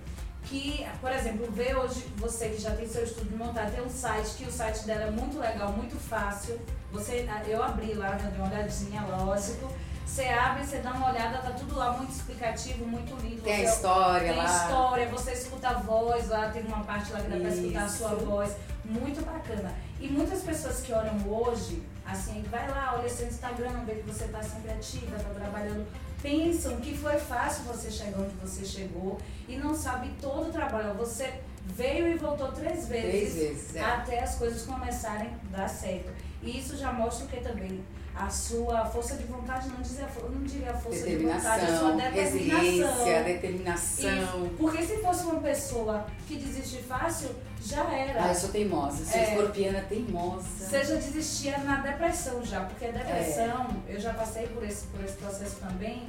que, 0.51 0.85
por 0.99 1.09
exemplo, 1.13 1.49
ver 1.49 1.77
hoje 1.77 2.05
você 2.17 2.49
que 2.49 2.61
já 2.61 2.71
tem 2.71 2.85
seu 2.85 3.05
estudo 3.05 3.37
montado, 3.37 3.73
tem 3.73 3.81
um 3.81 3.89
site 3.89 4.35
que 4.35 4.43
o 4.43 4.51
site 4.51 4.85
dela 4.85 5.03
é 5.03 5.11
muito 5.11 5.39
legal, 5.39 5.71
muito 5.71 5.95
fácil. 5.95 6.59
Você, 6.91 7.25
eu 7.47 7.63
abri 7.63 7.93
lá, 7.93 8.09
né, 8.15 8.29
dei 8.29 8.41
uma 8.41 8.53
olhadinha, 8.53 9.01
lógico. 9.03 9.71
Você 10.05 10.25
abre, 10.25 10.65
você 10.65 10.79
dá 10.79 10.91
uma 10.91 11.09
olhada, 11.09 11.37
tá 11.37 11.51
tudo 11.51 11.73
lá 11.73 11.93
muito 11.93 12.11
explicativo, 12.11 12.85
muito 12.85 13.15
lindo. 13.21 13.41
Tem 13.43 13.59
você, 13.59 13.61
a 13.61 13.73
história 13.73 14.27
tem 14.27 14.35
lá. 14.35 14.43
Tem 14.43 14.55
história, 14.55 15.07
você 15.07 15.31
escuta 15.31 15.69
a 15.69 15.73
voz 15.75 16.27
lá, 16.27 16.49
tem 16.49 16.63
uma 16.63 16.83
parte 16.83 17.13
lá 17.13 17.21
que 17.21 17.29
dá 17.29 17.37
pra 17.37 17.49
escutar 17.49 17.83
a 17.85 17.89
sua 17.89 18.15
voz. 18.15 18.57
Muito 18.83 19.25
bacana. 19.25 19.73
E 20.01 20.09
muitas 20.09 20.41
pessoas 20.41 20.81
que 20.81 20.91
olham 20.91 21.15
hoje, 21.29 21.81
assim, 22.05 22.43
vai 22.51 22.69
lá, 22.69 22.97
olha 22.97 23.07
seu 23.07 23.25
Instagram, 23.25 23.85
vê 23.85 23.95
que 23.95 24.11
você 24.11 24.25
tá 24.25 24.43
sempre 24.43 24.71
ativa, 24.71 25.15
tá 25.17 25.29
trabalhando 25.33 25.87
pensam 26.21 26.77
que 26.77 26.95
foi 26.95 27.17
fácil 27.17 27.63
você 27.63 27.89
chegar 27.89 28.19
onde 28.19 28.35
você 28.35 28.65
chegou 28.65 29.17
e 29.47 29.57
não 29.57 29.73
sabe 29.73 30.09
todo 30.21 30.49
o 30.49 30.51
trabalho. 30.51 30.93
Você 30.95 31.33
veio 31.65 32.07
e 32.07 32.17
voltou 32.17 32.51
três 32.51 32.87
vezes, 32.87 33.09
três 33.09 33.35
vezes 33.35 33.75
é. 33.75 33.81
até 33.81 34.23
as 34.23 34.35
coisas 34.35 34.63
começarem 34.63 35.29
a 35.53 35.57
dar 35.57 35.67
certo. 35.67 36.11
E 36.41 36.59
isso 36.59 36.77
já 36.77 36.91
mostra 36.91 37.25
o 37.25 37.29
que 37.29 37.39
também 37.39 37.83
a 38.15 38.29
sua 38.29 38.85
força 38.85 39.15
de 39.15 39.23
vontade, 39.23 39.69
não, 39.69 39.81
dizia, 39.81 40.07
não 40.29 40.43
diria 40.43 40.73
força 40.73 41.07
de 41.07 41.17
vontade, 41.17 41.65
a 41.65 41.77
sua 41.77 41.91
determinação. 41.93 43.23
Determinação. 43.23 44.45
Isso. 44.45 44.51
Porque 44.57 44.83
se 44.83 44.97
fosse 44.97 45.23
uma 45.23 45.41
pessoa 45.41 46.05
que 46.27 46.35
desiste 46.35 46.83
fácil, 46.83 47.29
já 47.63 47.83
era. 47.93 48.25
Ah, 48.25 48.27
eu 48.29 48.35
sou 48.35 48.49
teimosa, 48.49 49.05
sou 49.05 49.19
é, 49.19 49.23
escorpiana 49.23 49.81
teimosa. 49.81 50.45
Você 50.57 50.83
já 50.83 50.95
desistia 50.95 51.57
na 51.59 51.77
depressão 51.77 52.43
já, 52.43 52.61
porque 52.61 52.85
a 52.85 52.91
depressão, 52.91 53.67
é. 53.87 53.95
eu 53.95 53.99
já 53.99 54.13
passei 54.13 54.47
por 54.47 54.63
esse, 54.63 54.87
por 54.87 55.03
esse 55.03 55.15
processo 55.17 55.55
também, 55.57 56.05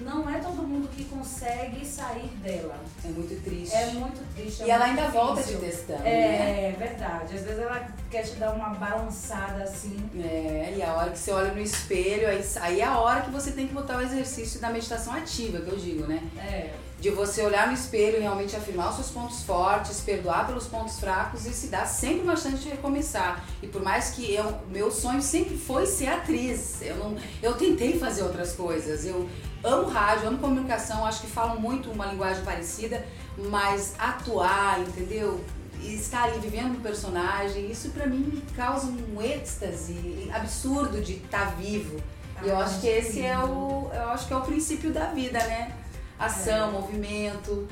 não 0.00 0.28
é 0.28 0.38
todo 0.38 0.62
mundo 0.62 0.88
que 0.88 1.04
consegue 1.04 1.84
sair 1.84 2.28
dela. 2.42 2.76
É 3.04 3.08
muito 3.08 3.42
triste. 3.42 3.74
É 3.74 3.86
muito 3.92 4.34
triste. 4.34 4.62
É 4.62 4.66
e 4.66 4.70
ela 4.70 4.84
ainda 4.84 5.02
difícil. 5.02 5.20
volta 5.20 5.42
te 5.42 5.56
testando. 5.56 6.06
É, 6.06 6.10
né? 6.10 6.68
é 6.68 6.76
verdade. 6.78 7.36
Às 7.36 7.42
vezes 7.42 7.58
ela 7.58 7.88
quer 8.10 8.22
te 8.22 8.36
dar 8.36 8.52
uma 8.52 8.70
balançada 8.70 9.62
assim. 9.62 9.96
É, 10.18 10.74
e 10.76 10.82
a 10.82 10.94
hora 10.94 11.10
que 11.10 11.18
você 11.18 11.30
olha 11.30 11.52
no 11.52 11.60
espelho, 11.60 12.28
aí, 12.28 12.44
aí 12.60 12.80
é 12.80 12.84
a 12.84 12.98
hora 12.98 13.22
que 13.22 13.30
você 13.30 13.52
tem 13.52 13.66
que 13.66 13.74
botar 13.74 13.98
o 13.98 14.02
exercício 14.02 14.60
da 14.60 14.70
meditação 14.70 15.12
ativa, 15.14 15.60
que 15.60 15.70
eu 15.70 15.76
digo, 15.76 16.06
né? 16.06 16.22
É. 16.38 16.74
De 16.98 17.08
você 17.08 17.42
olhar 17.42 17.66
no 17.66 17.72
espelho 17.72 18.18
e 18.18 18.20
realmente 18.20 18.54
afirmar 18.54 18.90
os 18.90 18.96
seus 18.96 19.08
pontos 19.08 19.42
fortes, 19.42 20.00
perdoar 20.00 20.46
pelos 20.46 20.66
pontos 20.66 21.00
fracos 21.00 21.46
e 21.46 21.52
se 21.52 21.68
dar 21.68 21.86
sempre 21.86 22.24
uma 22.24 22.36
chance 22.36 22.58
de 22.58 22.68
recomeçar. 22.68 23.42
E 23.62 23.66
por 23.66 23.82
mais 23.82 24.10
que 24.10 24.34
eu, 24.34 24.52
meu 24.68 24.90
sonho 24.90 25.22
sempre 25.22 25.56
foi 25.56 25.86
ser 25.86 26.08
atriz, 26.08 26.82
eu, 26.82 26.96
não, 26.96 27.16
eu 27.42 27.54
tentei 27.54 27.98
fazer 27.98 28.22
outras 28.22 28.52
coisas. 28.52 29.06
Eu, 29.06 29.26
amo 29.62 29.88
rádio, 29.88 30.28
amo 30.28 30.38
comunicação, 30.38 31.04
acho 31.04 31.22
que 31.22 31.26
falam 31.26 31.60
muito 31.60 31.90
uma 31.90 32.06
linguagem 32.06 32.44
parecida, 32.44 33.04
mas 33.36 33.94
atuar, 33.98 34.80
entendeu? 34.80 35.44
E 35.80 35.94
estar 35.94 36.24
ali 36.24 36.38
vivendo 36.38 36.76
um 36.78 36.80
personagem, 36.80 37.70
isso 37.70 37.90
para 37.90 38.06
mim 38.06 38.18
me 38.18 38.40
causa 38.54 38.86
um 38.86 39.22
êxtase 39.22 40.30
absurdo 40.32 41.00
de 41.00 41.14
estar 41.14 41.46
tá 41.46 41.50
vivo. 41.52 41.98
Ah, 42.36 42.40
e 42.44 42.48
eu 42.48 42.58
acho 42.58 42.80
que 42.80 42.86
esse 42.86 43.22
é 43.22 43.38
o, 43.38 43.90
eu 43.92 44.10
acho 44.10 44.26
que 44.26 44.32
é 44.32 44.36
o 44.36 44.42
princípio 44.42 44.92
da 44.92 45.06
vida, 45.06 45.38
né? 45.38 45.74
Ação, 46.18 46.68
é. 46.68 46.72
movimento. 46.72 47.66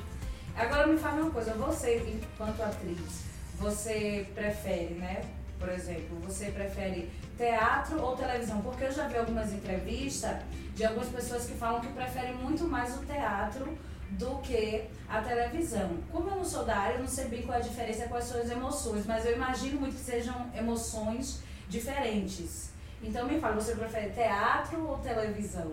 Agora 0.57 0.87
me 0.87 0.99
fala 0.99 1.23
uma 1.23 1.31
coisa, 1.31 1.53
você 1.53 2.03
enquanto 2.07 2.61
atriz, 2.63 3.23
você 3.59 4.27
prefere, 4.35 4.95
né? 4.95 5.23
Por 5.59 5.69
exemplo, 5.69 6.19
você 6.25 6.47
prefere 6.47 7.11
teatro 7.39 8.03
ou 8.03 8.17
televisão? 8.17 8.61
Porque 8.61 8.85
eu 8.85 8.93
já 8.93 9.07
vi 9.07 9.17
algumas 9.17 9.53
entrevistas 9.53 10.39
de 10.75 10.85
algumas 10.85 11.09
pessoas 11.09 11.47
que 11.47 11.55
falam 11.55 11.81
que 11.81 11.89
preferem 11.89 12.35
muito 12.35 12.65
mais 12.65 12.95
o 12.97 13.07
teatro 13.07 13.79
do 14.11 14.39
que 14.39 14.85
a 15.09 15.21
televisão. 15.21 15.91
Como 16.11 16.29
eu 16.29 16.37
não 16.37 16.45
sou 16.45 16.65
da 16.65 16.77
área, 16.77 16.95
eu 16.95 17.01
não 17.01 17.09
sei 17.09 17.27
bem 17.27 17.43
qual 17.43 17.57
é 17.57 17.61
a 17.61 17.65
diferença, 17.65 18.09
quais 18.09 18.25
são 18.25 18.41
as 18.41 18.51
emoções, 18.51 19.07
mas 19.07 19.25
eu 19.25 19.35
imagino 19.35 19.81
muito 19.81 19.95
que 19.95 20.03
sejam 20.03 20.51
emoções 20.55 21.41
diferentes. 21.69 22.71
Então 23.03 23.27
me 23.27 23.39
fala, 23.39 23.55
você 23.55 23.75
prefere 23.75 24.11
teatro 24.11 24.87
ou 24.87 24.99
televisão? 24.99 25.73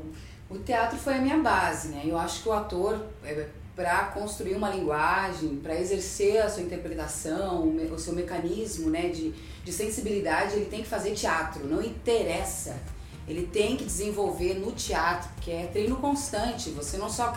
O 0.50 0.60
teatro 0.60 0.98
foi 0.98 1.15
a 1.15 1.22
minha 1.22 1.39
base, 1.39 1.88
né? 1.88 2.03
Eu 2.05 2.17
acho 2.17 2.43
que 2.43 2.50
o 2.50 2.53
ator, 2.53 3.07
é, 3.24 3.48
para 3.75 4.05
construir 4.05 4.55
uma 4.55 4.70
linguagem, 4.70 5.58
para 5.58 5.79
exercer 5.79 6.41
a 6.41 6.50
sua 6.50 6.63
interpretação, 6.63 7.75
o 7.91 8.00
seu 8.00 8.13
mecanismo 8.13 8.89
né, 8.89 9.10
de, 9.10 9.34
de 9.63 9.74
sensibilidade, 9.74 10.55
ele 10.55 10.65
tem 10.65 10.82
que 10.82 10.88
fazer 10.88 11.13
teatro, 11.13 11.67
não 11.67 11.82
interessa 11.82 12.75
ele 13.27 13.48
tem 13.48 13.75
que 13.75 13.84
desenvolver 13.84 14.55
no 14.55 14.72
teatro, 14.72 15.29
que 15.41 15.51
é 15.51 15.67
treino 15.67 15.96
constante. 15.96 16.70
Você 16.72 16.98
não 16.98 17.10
só 17.10 17.36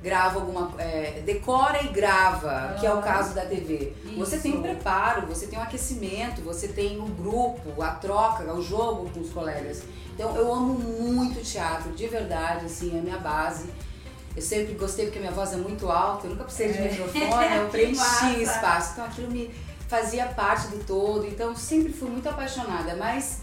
grava 0.00 0.38
alguma. 0.38 0.72
É, 0.80 1.22
decora 1.24 1.82
e 1.82 1.88
grava, 1.88 2.76
que 2.78 2.86
é 2.86 2.92
o 2.92 3.02
caso 3.02 3.34
da 3.34 3.44
TV. 3.44 3.92
Isso. 4.04 4.16
Você 4.16 4.38
tem 4.38 4.56
um 4.56 4.62
preparo, 4.62 5.26
você 5.26 5.48
tem 5.48 5.58
um 5.58 5.62
aquecimento, 5.62 6.40
você 6.42 6.68
tem 6.68 7.00
um 7.00 7.10
grupo, 7.10 7.82
a 7.82 7.90
troca, 7.90 8.52
o 8.54 8.62
jogo 8.62 9.10
com 9.10 9.20
os 9.20 9.30
colegas. 9.30 9.82
Então 10.14 10.36
eu 10.36 10.52
amo 10.52 10.74
muito 10.74 11.42
teatro, 11.42 11.92
de 11.92 12.06
verdade, 12.06 12.66
assim, 12.66 12.94
é 12.94 13.00
a 13.00 13.02
minha 13.02 13.18
base. 13.18 13.68
Eu 14.38 14.42
sempre 14.42 14.74
gostei 14.74 15.06
porque 15.06 15.18
minha 15.18 15.32
voz 15.32 15.52
é 15.52 15.56
muito 15.56 15.90
alta, 15.90 16.28
eu 16.28 16.30
nunca 16.30 16.44
precisei 16.44 16.72
de 16.72 16.78
é. 16.78 16.90
microfone, 16.92 17.56
eu 17.56 17.66
preenchi 17.70 18.40
espaço. 18.40 18.92
Então 18.92 19.04
aquilo 19.04 19.30
me 19.32 19.50
fazia 19.88 20.26
parte 20.26 20.68
do 20.68 20.84
todo, 20.84 21.26
então 21.26 21.56
sempre 21.56 21.92
fui 21.92 22.08
muito 22.08 22.28
apaixonada, 22.28 22.94
mas 22.94 23.40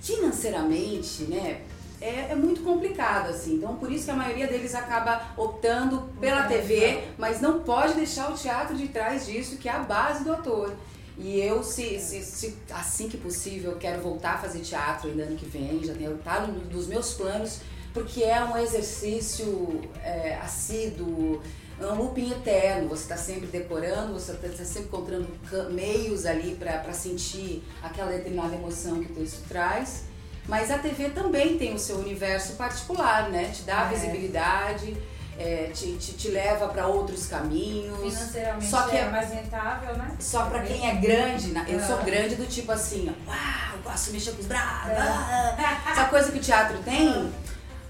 financeiramente, 0.00 1.22
né, 1.24 1.60
é, 2.00 2.32
é, 2.32 2.34
muito 2.34 2.62
complicado, 2.62 3.28
assim. 3.28 3.54
Então, 3.54 3.76
por 3.76 3.92
isso 3.92 4.06
que 4.06 4.10
a 4.10 4.14
maioria 4.14 4.48
deles 4.48 4.74
acaba 4.74 5.22
optando 5.36 6.10
pela 6.20 6.48
TV, 6.48 7.04
mas 7.16 7.40
não 7.40 7.60
pode 7.60 7.94
deixar 7.94 8.28
o 8.28 8.34
teatro 8.34 8.76
de 8.76 8.88
trás 8.88 9.24
disso, 9.24 9.56
que 9.56 9.68
é 9.68 9.72
a 9.72 9.78
base 9.78 10.24
do 10.24 10.32
ator. 10.32 10.74
E 11.16 11.38
eu, 11.40 11.62
se, 11.62 12.00
se, 12.00 12.24
se 12.24 12.56
assim 12.72 13.08
que 13.08 13.16
possível, 13.16 13.76
quero 13.76 14.02
voltar 14.02 14.34
a 14.34 14.38
fazer 14.38 14.58
teatro 14.60 15.10
ainda 15.10 15.22
ano 15.22 15.36
que 15.36 15.46
vem, 15.46 15.84
já 15.84 15.94
tenho, 15.94 16.18
tá 16.18 16.40
nos 16.40 16.66
dos 16.66 16.86
meus 16.88 17.14
planos, 17.14 17.60
porque 17.92 18.22
é 18.22 18.42
um 18.42 18.56
exercício 18.56 19.80
é, 20.02 20.38
assíduo, 20.42 21.42
é 21.80 21.86
um 21.86 21.94
looping 21.94 22.32
eterno. 22.32 22.88
Você 22.88 23.02
está 23.02 23.16
sempre 23.16 23.46
decorando, 23.46 24.14
você 24.14 24.32
está 24.32 24.48
tá 24.48 24.64
sempre 24.64 24.88
encontrando 24.88 25.28
meios 25.70 26.24
ali 26.26 26.54
para 26.54 26.92
sentir 26.92 27.62
aquela 27.82 28.10
determinada 28.10 28.54
emoção 28.54 29.02
que 29.02 29.12
o 29.12 29.14
texto 29.14 29.46
traz. 29.48 30.04
Mas 30.48 30.70
a 30.70 30.78
TV 30.78 31.10
também 31.10 31.56
tem 31.56 31.72
o 31.74 31.78
seu 31.78 31.96
universo 31.96 32.54
particular, 32.54 33.30
né? 33.30 33.50
Te 33.54 33.62
dá 33.62 33.82
é. 33.82 33.94
visibilidade, 33.94 34.96
é, 35.38 35.70
te, 35.72 35.92
te, 35.94 36.12
te, 36.14 36.28
leva 36.28 36.66
para 36.68 36.86
outros 36.88 37.26
caminhos. 37.26 37.96
Financeiramente 37.98 38.66
só 38.66 38.82
que 38.88 38.96
é, 38.96 39.00
é 39.00 39.10
mais 39.10 39.30
rentável, 39.30 39.96
né? 39.96 40.16
Só 40.18 40.46
para 40.46 40.62
quem 40.62 40.88
é 40.88 40.94
grande, 40.96 41.54
eu 41.68 41.80
sou 41.80 41.98
grande 41.98 42.34
do 42.34 42.46
tipo 42.46 42.72
assim, 42.72 43.14
uau, 43.26 43.36
eu 43.76 43.82
gosto 43.82 44.06
de 44.06 44.12
mexer 44.12 44.32
com 44.32 44.40
os 44.40 44.46
braços. 44.46 44.90
É. 44.90 45.90
Essa 45.92 46.04
coisa 46.06 46.32
que 46.32 46.38
o 46.38 46.42
teatro 46.42 46.78
tem, 46.78 47.32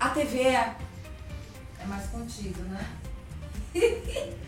a 0.02 0.08
TV 0.10 0.40
é. 0.40 0.74
É 1.80 1.84
mais 1.86 2.06
contido, 2.06 2.62
né? 2.64 2.84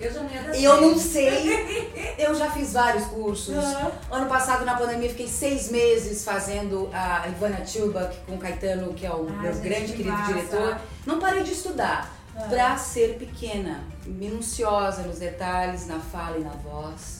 Eu 0.00 0.10
já 0.10 0.22
não 0.22 0.30
ia 0.30 0.42
dar 0.42 0.58
Eu 0.58 0.80
não 0.80 0.98
sei. 0.98 2.14
Eu 2.16 2.34
já 2.34 2.50
fiz 2.50 2.72
vários 2.72 3.04
cursos. 3.06 3.54
Uhum. 3.54 3.90
Ano 4.10 4.26
passado, 4.26 4.64
na 4.64 4.74
pandemia, 4.74 5.10
fiquei 5.10 5.28
seis 5.28 5.70
meses 5.70 6.24
fazendo 6.24 6.88
a 6.92 7.28
Ivana 7.28 7.60
Tilbach 7.60 8.16
com 8.26 8.36
o 8.36 8.38
Caetano, 8.38 8.94
que 8.94 9.04
é 9.04 9.10
o 9.10 9.28
Ai, 9.28 9.42
meu 9.42 9.54
grande 9.56 9.92
querido 9.92 10.08
massa. 10.08 10.32
diretor. 10.32 10.80
Não 11.04 11.18
parei 11.18 11.42
de 11.42 11.52
estudar. 11.52 12.10
Uhum. 12.34 12.48
Pra 12.48 12.78
ser 12.78 13.18
pequena, 13.18 13.84
minuciosa 14.06 15.02
nos 15.02 15.18
detalhes, 15.18 15.86
na 15.86 16.00
fala 16.00 16.38
e 16.38 16.40
na 16.40 16.50
voz. 16.50 17.19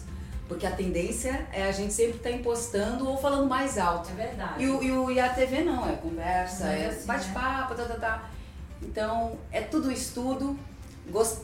Porque 0.51 0.67
a 0.67 0.73
tendência 0.73 1.47
é 1.53 1.69
a 1.69 1.71
gente 1.71 1.93
sempre 1.93 2.17
estar 2.17 2.29
tá 2.29 2.35
impostando 2.35 3.09
ou 3.09 3.17
falando 3.17 3.49
mais 3.49 3.79
alto. 3.79 4.11
É 4.11 4.15
verdade. 4.15 4.65
E, 4.65 4.69
o, 4.91 5.09
e, 5.09 5.21
a 5.21 5.29
TV 5.29 5.63
não, 5.63 5.89
é 5.89 5.93
conversa, 5.93 6.67
é, 6.67 6.83
é 6.83 6.87
assim, 6.87 7.07
bate-papo, 7.07 7.75
né? 7.75 7.85
tá, 7.85 7.95
tá, 7.95 8.01
tá. 8.01 8.31
Então, 8.83 9.39
é 9.53 9.61
tudo 9.61 9.93
estudo 9.93 10.59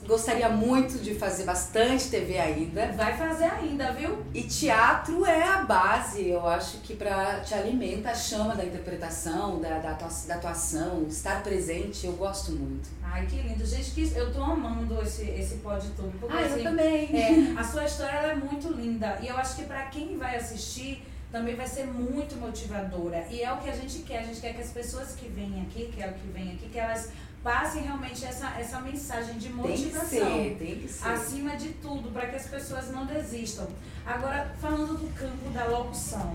Gostaria 0.06 0.48
muito 0.48 0.98
de 0.98 1.14
fazer 1.14 1.44
bastante 1.44 2.08
TV 2.08 2.38
ainda. 2.38 2.92
Vai 2.92 3.16
fazer 3.16 3.46
ainda, 3.46 3.92
viu? 3.92 4.24
E 4.32 4.42
teatro 4.42 5.26
é 5.26 5.42
a 5.42 5.62
base, 5.62 6.28
eu 6.28 6.46
acho 6.46 6.78
que 6.78 6.94
para 6.94 7.40
te 7.40 7.52
alimenta 7.52 8.10
a 8.10 8.14
chama 8.14 8.54
da 8.54 8.64
interpretação, 8.64 9.60
da, 9.60 9.78
da, 9.78 9.92
da 9.92 10.34
atuação, 10.34 11.04
estar 11.08 11.42
presente, 11.42 12.06
eu 12.06 12.12
gosto 12.12 12.52
muito. 12.52 12.88
Ai, 13.02 13.26
que 13.26 13.36
lindo. 13.36 13.64
Gente, 13.66 13.90
que 13.90 14.12
eu 14.16 14.32
tô 14.32 14.42
amando 14.42 15.02
esse, 15.02 15.22
esse 15.22 15.56
pod 15.56 15.84
tudo. 15.96 16.16
Porque, 16.20 16.36
ah, 16.36 16.46
assim, 16.46 16.58
eu 16.58 16.62
também. 16.62 17.08
É, 17.16 17.54
a 17.58 17.64
sua 17.64 17.84
história 17.84 18.28
é 18.28 18.34
muito 18.34 18.68
linda. 18.72 19.18
E 19.20 19.26
eu 19.26 19.36
acho 19.36 19.56
que 19.56 19.64
para 19.64 19.86
quem 19.86 20.16
vai 20.16 20.36
assistir 20.36 21.02
também 21.32 21.56
vai 21.56 21.66
ser 21.66 21.86
muito 21.86 22.36
motivadora. 22.36 23.26
E 23.30 23.42
é 23.42 23.52
o 23.52 23.58
que 23.58 23.68
a 23.68 23.74
gente 23.74 24.00
quer. 24.00 24.20
A 24.20 24.22
gente 24.22 24.40
quer 24.40 24.54
que 24.54 24.62
as 24.62 24.70
pessoas 24.70 25.14
que 25.14 25.28
vêm 25.28 25.62
aqui, 25.62 25.90
que 25.92 26.02
é 26.02 26.08
o 26.08 26.12
que 26.12 26.28
vem 26.28 26.52
aqui, 26.52 26.68
que 26.68 26.78
elas 26.78 27.10
passem 27.42 27.82
realmente 27.82 28.24
essa, 28.24 28.48
essa 28.58 28.80
mensagem 28.80 29.38
de 29.38 29.48
motivação. 29.50 30.08
Tem 30.08 30.54
que 30.54 30.56
ser, 30.56 30.56
tem 30.58 30.80
que 30.80 30.88
ser. 30.88 31.08
Acima 31.08 31.56
de 31.56 31.68
tudo, 31.74 32.10
para 32.12 32.26
que 32.26 32.36
as 32.36 32.46
pessoas 32.46 32.90
não 32.90 33.06
desistam. 33.06 33.66
Agora, 34.04 34.54
falando 34.60 34.98
do 34.98 35.14
campo 35.14 35.50
da 35.50 35.64
locução. 35.66 36.34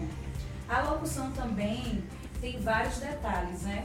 A 0.69 0.81
locução 0.83 1.31
também 1.31 2.03
tem 2.39 2.59
vários 2.59 2.97
detalhes, 2.97 3.61
né? 3.63 3.83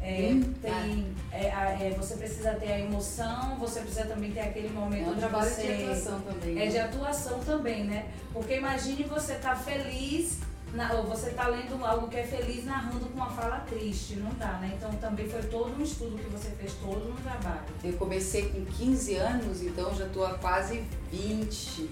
É, 0.00 0.30
hum, 0.30 0.54
tem, 0.62 1.12
é, 1.32 1.46
é, 1.46 1.94
você 1.96 2.16
precisa 2.16 2.52
ter 2.52 2.72
a 2.72 2.78
emoção, 2.78 3.56
você 3.58 3.80
precisa 3.80 4.04
também 4.06 4.30
ter 4.30 4.40
aquele 4.40 4.68
momento 4.68 5.10
é 5.10 5.14
de 5.14 5.18
trabalho 5.18 5.50
você. 5.50 5.62
de 5.62 5.82
atuação 5.82 6.20
também. 6.20 6.50
É 6.50 6.64
né? 6.64 6.66
de 6.66 6.78
atuação 6.78 7.40
também, 7.40 7.84
né? 7.84 8.06
Porque 8.32 8.56
imagine 8.56 9.02
você 9.04 9.32
estar 9.32 9.56
tá 9.56 9.56
feliz, 9.56 10.38
na, 10.74 10.92
ou 10.94 11.04
você 11.04 11.30
tá 11.30 11.48
lendo 11.48 11.84
algo 11.84 12.08
que 12.08 12.16
é 12.16 12.24
feliz 12.24 12.64
narrando 12.64 13.06
com 13.06 13.14
uma 13.14 13.30
fala 13.30 13.60
triste. 13.60 14.16
Não 14.16 14.30
dá, 14.34 14.58
né? 14.58 14.74
Então 14.76 14.90
também 14.94 15.28
foi 15.28 15.42
todo 15.42 15.78
um 15.78 15.82
estudo 15.82 16.16
que 16.18 16.28
você 16.30 16.50
fez, 16.50 16.74
todo 16.74 17.10
um 17.10 17.16
trabalho. 17.16 17.64
Eu 17.82 17.94
comecei 17.94 18.48
com 18.50 18.64
15 18.64 19.16
anos, 19.16 19.62
então 19.62 19.94
já 19.94 20.06
estou 20.06 20.26
há 20.26 20.34
quase 20.34 20.84
20. 21.10 21.88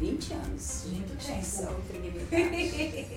20 0.00 0.32
anos. 0.32 0.86
Muito 0.86 1.16
tempo. 1.24 1.40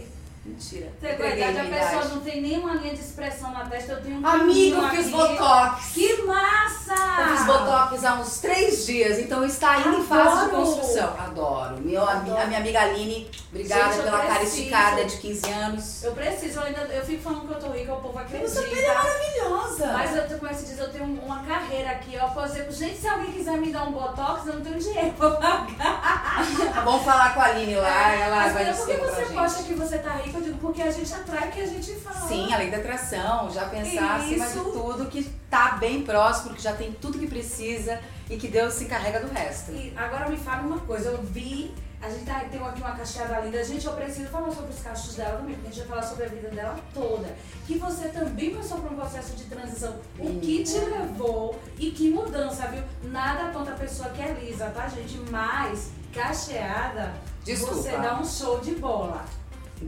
Mentira. 0.46 0.92
É 1.02 1.16
verdade, 1.16 1.58
a 1.58 1.64
pessoa 1.64 2.16
não 2.16 2.22
tem 2.22 2.42
nenhuma 2.42 2.74
linha 2.74 2.94
de 2.94 3.00
expressão 3.00 3.52
na 3.52 3.64
testa, 3.66 3.94
eu 3.94 4.02
tenho 4.02 4.20
um 4.20 4.28
Amigo, 4.28 4.76
eu 4.76 4.90
fiz 4.90 5.10
botox. 5.10 5.86
Que 5.94 6.22
massa! 6.24 6.96
Eu 7.22 7.38
fiz 7.38 7.46
botox 7.46 8.04
há 8.04 8.16
uns 8.16 8.40
três 8.40 8.86
dias, 8.86 9.20
então 9.20 9.46
está 9.46 9.80
indo 9.80 10.00
em 10.00 10.04
fase 10.04 10.46
de 10.46 10.52
construção. 10.52 11.16
Adoro. 11.18 11.80
Meu, 11.80 12.06
Adoro. 12.06 12.42
A 12.42 12.46
minha 12.46 12.60
amiga 12.60 12.82
Aline, 12.82 13.32
obrigada 13.50 13.94
Gente, 13.94 14.04
pela 14.04 14.20
cara 14.20 14.44
esticada 14.44 15.06
de 15.06 15.16
15 15.16 15.50
anos. 15.50 16.04
Eu 16.04 16.12
preciso, 16.12 16.60
eu 16.60 16.64
ainda 16.64 16.82
eu 16.82 17.06
fico 17.06 17.22
falando 17.22 17.48
que 17.48 17.54
eu 17.54 17.60
tô 17.60 17.68
rica, 17.70 17.94
o 17.94 18.02
povo 18.02 18.20
acredita. 18.20 18.50
Você 18.50 18.60
é 18.60 18.94
maravilhosa. 18.94 19.94
Mas 19.94 20.16
eu, 20.16 20.40
como 20.40 20.52
é 20.52 20.54
se 20.54 20.66
diz, 20.66 20.78
eu 20.78 20.92
tenho 20.92 21.06
uma 21.06 21.42
carreira 21.44 21.92
aqui, 21.92 22.18
ó. 22.22 22.28
Por 22.28 22.44
exemplo, 22.44 22.74
gente, 22.74 22.98
se 22.98 23.08
alguém 23.08 23.32
quiser 23.32 23.58
me 23.58 23.72
dar 23.72 23.84
um 23.84 23.94
botox, 23.94 24.46
eu 24.46 24.56
não 24.56 24.62
tenho 24.62 24.78
dinheiro 24.78 25.14
pra 25.14 25.32
pagar. 25.32 26.44
Vamos 26.84 27.04
falar 27.04 27.34
com 27.34 27.40
a 27.40 27.46
Aline 27.46 27.76
lá, 27.76 28.14
ela 28.14 28.36
Mas, 28.36 28.54
vai 28.54 28.74
Por 28.74 28.86
que 28.88 28.98
você 28.98 29.34
posta 29.34 29.64
que 29.64 29.74
você 29.74 29.98
tá 30.00 30.12
rica? 30.18 30.33
Eu 30.34 30.42
digo, 30.42 30.58
porque 30.58 30.82
a 30.82 30.90
gente 30.90 31.13
atrai 31.13 31.50
o 31.50 31.52
que 31.52 31.62
a 31.62 31.68
gente 31.68 31.94
fala. 31.96 32.28
Sim, 32.28 32.52
além 32.52 32.72
da 32.72 32.78
atração, 32.78 33.52
já 33.52 33.66
pensar 33.66 34.20
Isso. 34.28 34.44
acima 34.44 34.48
de 34.48 34.72
tudo 34.72 35.06
que 35.06 35.24
tá 35.50 35.74
bem 35.74 36.04
próximo, 36.04 36.56
que 36.56 36.62
já 36.62 36.74
tem 36.74 36.92
tudo 36.94 37.20
que 37.20 37.28
precisa 37.28 38.00
e 38.30 38.36
que 38.36 38.48
Deus 38.48 38.74
se 38.74 38.86
encarrega 38.86 39.20
do 39.20 39.32
resto. 39.32 39.72
E 39.72 39.94
agora 39.96 40.28
me 40.28 40.38
fala 40.38 40.63
uma 40.63 40.80
coisa, 40.80 41.10
eu 41.10 41.22
vi, 41.22 41.72
a 42.02 42.10
gente 42.10 42.25
tá, 42.25 42.40
tem 42.40 42.60
aqui 42.60 42.82
uma 42.82 42.96
cacheada 42.96 43.40
linda, 43.42 43.63
gente, 43.63 43.86
eu 43.86 43.94
preciso 43.94 44.28
falar 44.30 44.52
sobre 44.52 44.72
os 44.72 44.80
cachos 44.80 45.13
dela 45.13 45.38
também, 45.38 45.54
porque 45.54 45.68
a 45.68 45.72
gente 45.72 45.88
vai 45.88 45.98
falar 46.00 46.10
sobre 46.10 46.25
a 46.25 46.30
vida 46.30 46.50
dela 46.50 46.80
toda. 46.94 47.36
Que 47.68 47.78
você 47.78 48.10
também 48.10 48.56
passou 48.56 48.80
por 48.80 48.92
um 48.92 48.96
processo 48.96 49.36
de 49.36 49.44
transição. 49.44 49.96
O 50.18 50.40
que 50.40 50.63
te 50.63 50.80
levou 50.80 51.60
e 51.78 51.92
que 51.92 52.10
mudança, 52.10 52.68
viu? 52.68 52.84
Nada 53.04 53.52
contra 53.52 53.74
a 53.74 53.78
pessoa 53.78 54.10
que 54.10 54.22
é 54.22 54.34
lisa, 54.34 54.66
tá, 54.72 54.88
gente? 54.88 55.18
Mas 55.30 55.92
cacheada, 56.12 57.13
Desculpa. 57.44 57.75
você 57.75 57.92
dá 57.92 58.20
um 58.20 58.25
show 58.25 58.60
de 58.60 58.75
bola 58.75 59.24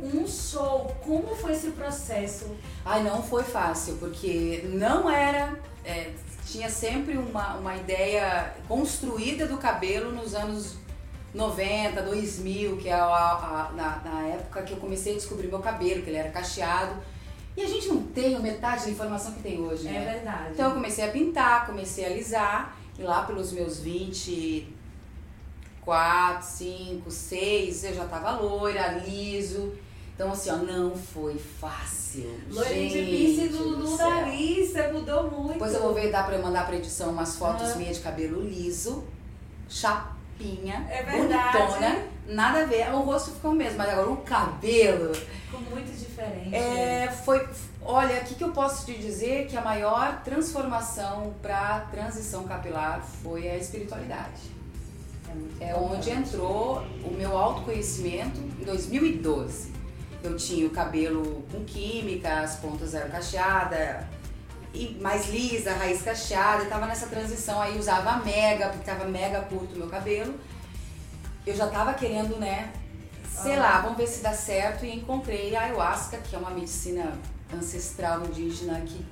um 0.04 0.28
show. 0.28 0.96
Como 1.04 1.36
foi 1.36 1.54
esse 1.54 1.72
processo? 1.72 2.46
Ai, 2.86 3.04
não 3.04 3.22
foi 3.22 3.44
fácil, 3.44 3.98
porque 3.98 4.64
não 4.74 5.10
era. 5.10 5.58
É, 5.84 6.12
tinha 6.46 6.70
sempre 6.70 7.18
uma, 7.18 7.56
uma 7.56 7.75
ideia 7.75 8.54
construída 8.68 9.48
do 9.48 9.58
cabelo 9.58 10.12
nos 10.12 10.36
anos 10.36 10.75
90, 11.34 12.02
2000, 12.02 12.78
que 12.78 12.88
é 12.88 12.94
a, 12.94 13.04
a, 13.04 13.72
na, 13.75 14.02
na 14.04 14.28
época 14.28 14.62
que 14.64 14.74
eu 14.74 14.78
comecei 14.78 15.14
a 15.14 15.16
descobrir 15.16 15.48
meu 15.48 15.60
cabelo, 15.60 16.02
que 16.02 16.10
ele 16.10 16.18
era 16.18 16.30
cacheado. 16.30 16.96
E 17.58 17.62
a 17.62 17.68
gente 17.68 17.88
não 17.88 18.04
tem 18.04 18.40
metade 18.40 18.86
da 18.86 18.92
informação 18.92 19.34
que 19.34 19.42
tem 19.42 19.60
hoje, 19.60 19.84
né? 19.84 19.96
É 19.96 20.14
verdade. 20.16 20.50
Então 20.52 20.70
eu 20.70 20.74
comecei 20.74 21.06
a 21.06 21.12
pintar, 21.12 21.66
comecei 21.66 22.06
a 22.06 22.10
alisar, 22.10 22.78
e 22.98 23.04
lá 23.04 23.24
pelos 23.24 23.52
meus 23.52 23.80
24, 23.80 26.46
5, 26.46 27.12
6, 27.12 27.84
eu 27.86 27.94
já 27.94 28.06
tava 28.06 28.40
loira, 28.40 29.04
liso. 29.06 29.74
Então, 30.15 30.31
assim, 30.31 30.50
ó, 30.50 30.55
não 30.55 30.95
foi 30.95 31.38
fácil. 31.38 32.39
Loirinha 32.50 32.89
de 32.89 33.12
piercing 33.12 33.50
no, 33.50 33.77
no 33.77 33.98
nariz, 33.98 34.72
você 34.72 34.88
mudou 34.88 35.29
muito. 35.29 35.53
Depois 35.53 35.74
eu 35.74 35.81
vou 35.81 35.93
ver, 35.93 36.10
dá 36.10 36.24
pra 36.24 36.38
eu 36.38 36.41
mandar 36.41 36.65
pra 36.65 36.77
edição 36.77 37.10
umas 37.10 37.36
fotos 37.36 37.72
ah. 37.72 37.75
minhas 37.75 37.98
de 37.98 38.03
cabelo 38.03 38.41
liso, 38.41 39.03
chapinha, 39.67 40.88
é 40.89 41.03
verdade. 41.03 41.57
bonitona. 41.57 42.07
Nada 42.27 42.62
a 42.62 42.65
ver, 42.65 42.89
o 42.93 43.01
rosto 43.01 43.31
ficou 43.31 43.51
o 43.51 43.53
mesmo, 43.53 43.77
mas 43.77 43.89
agora 43.89 44.10
o 44.10 44.17
cabelo... 44.17 45.13
Ficou 45.13 45.60
muito 45.69 45.91
diferente. 45.91 46.56
É, 46.56 47.12
foi... 47.12 47.47
Olha, 47.82 48.21
o 48.21 48.23
que, 48.23 48.36
que 48.36 48.43
eu 48.43 48.51
posso 48.51 48.86
te 48.86 48.97
dizer 48.97 49.47
que 49.47 49.58
a 49.58 49.62
maior 49.62 50.23
transformação 50.23 51.36
pra 51.41 51.82
transição 51.91 52.45
capilar 52.45 53.06
foi 53.21 53.49
a 53.49 53.58
espiritualidade. 53.58 54.41
É, 55.60 55.71
é 55.71 55.75
onde 55.75 56.10
entrou 56.10 56.84
o 57.04 57.12
meu 57.12 57.38
autoconhecimento 57.38 58.39
em 58.39 58.63
2012 58.63 59.75
eu 60.26 60.36
tinha 60.36 60.66
o 60.68 60.70
cabelo 60.70 61.44
com 61.52 61.64
química, 61.64 62.42
as 62.42 62.58
pontas 62.58 62.94
eram 62.94 63.10
cacheadas, 63.10 64.06
e 64.74 64.98
mais 65.02 65.30
lisa, 65.30 65.74
raiz 65.74 66.02
cacheada, 66.02 66.64
eu 66.64 66.70
tava 66.70 66.86
nessa 66.86 67.08
transição 67.08 67.62
aí, 67.62 67.80
usava 67.80 68.18
mega, 68.18 68.70
porque 68.70 68.84
tava 68.84 69.06
mega 69.06 69.42
curto 69.42 69.74
o 69.76 69.78
meu 69.78 69.88
cabelo. 69.88 70.34
Eu 71.46 71.56
já 71.56 71.68
tava 71.68 71.94
querendo, 71.94 72.38
né, 72.38 72.74
sei 73.30 73.56
ah. 73.56 73.60
lá, 73.60 73.82
vamos 73.82 73.98
ver 73.98 74.08
se 74.08 74.22
dá 74.22 74.34
certo, 74.34 74.86
e 74.86 74.94
encontrei 74.94 75.56
a 75.56 75.62
ayahuasca, 75.62 76.18
que 76.18 76.36
é 76.36 76.40
uma 76.40 76.52
medicina 76.52 77.14
ancestral 77.54 78.26
indígena 78.26 78.82
que 78.82 79.06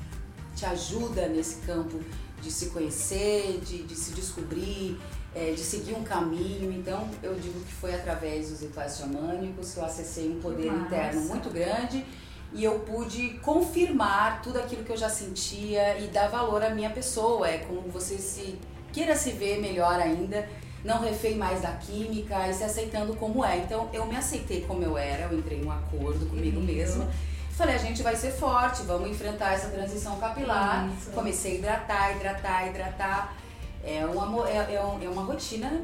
te 0.56 0.66
ajuda 0.66 1.28
nesse 1.28 1.58
campo 1.62 2.00
de 2.42 2.52
se 2.52 2.68
conhecer, 2.68 3.62
de, 3.66 3.84
de 3.84 3.96
se 3.96 4.12
descobrir, 4.12 5.00
é, 5.36 5.52
de 5.52 5.62
seguir 5.62 5.94
um 5.94 6.04
caminho. 6.04 6.72
Então, 6.72 7.10
eu 7.22 7.36
digo 7.36 7.60
que 7.62 7.74
foi 7.74 7.94
através 7.94 8.50
dos 8.50 8.62
rituais 8.62 8.98
xamânicos 8.98 9.74
que 9.74 9.80
eu 9.80 9.86
acessei 9.86 10.30
um 10.30 10.40
poder 10.40 10.72
Nossa. 10.72 10.86
interno 10.86 11.22
muito 11.22 11.50
grande 11.50 12.06
e 12.54 12.64
eu 12.64 12.80
pude 12.80 13.30
confirmar 13.40 14.42
tudo 14.42 14.60
aquilo 14.60 14.84
que 14.84 14.92
eu 14.92 14.98
já 14.98 15.10
sentia 15.10 15.98
e 15.98 16.08
dar 16.08 16.28
valor 16.28 16.64
à 16.64 16.70
minha 16.70 16.90
pessoa. 16.90 17.48
É 17.48 17.60
como 17.60 17.82
você 17.90 18.18
se 18.18 18.60
queira 18.92 19.16
se 19.16 19.32
ver 19.32 19.60
melhor 19.60 20.00
ainda, 20.00 20.48
não 20.84 21.00
refém 21.00 21.36
mais 21.36 21.62
da 21.62 21.72
química 21.72 22.48
e 22.48 22.54
se 22.54 22.64
aceitando 22.64 23.16
como 23.16 23.44
é. 23.44 23.58
Então, 23.58 23.90
eu 23.92 24.06
me 24.06 24.16
aceitei 24.16 24.62
como 24.62 24.84
eu 24.84 24.98
era, 24.98 25.24
eu 25.24 25.38
entrei 25.40 25.62
em 25.62 25.66
um 25.66 25.72
acordo 25.72 26.28
comigo 26.28 26.60
uhum. 26.60 26.66
mesma. 26.66 27.08
Falei, 27.52 27.76
a 27.76 27.80
gente 27.80 28.02
vai 28.02 28.16
ser 28.16 28.32
forte, 28.32 28.82
vamos 28.84 29.10
enfrentar 29.10 29.54
essa 29.54 29.70
transição 29.70 30.18
capilar. 30.18 30.90
Isso. 30.98 31.12
Comecei 31.12 31.54
a 31.54 31.56
hidratar, 31.56 32.16
hidratar, 32.16 32.68
hidratar 32.68 33.43
é 33.84 34.06
uma, 34.06 34.50
é, 34.50 34.58
é, 34.58 34.76
é 34.76 35.10
uma 35.10 35.24
rotina 35.24 35.84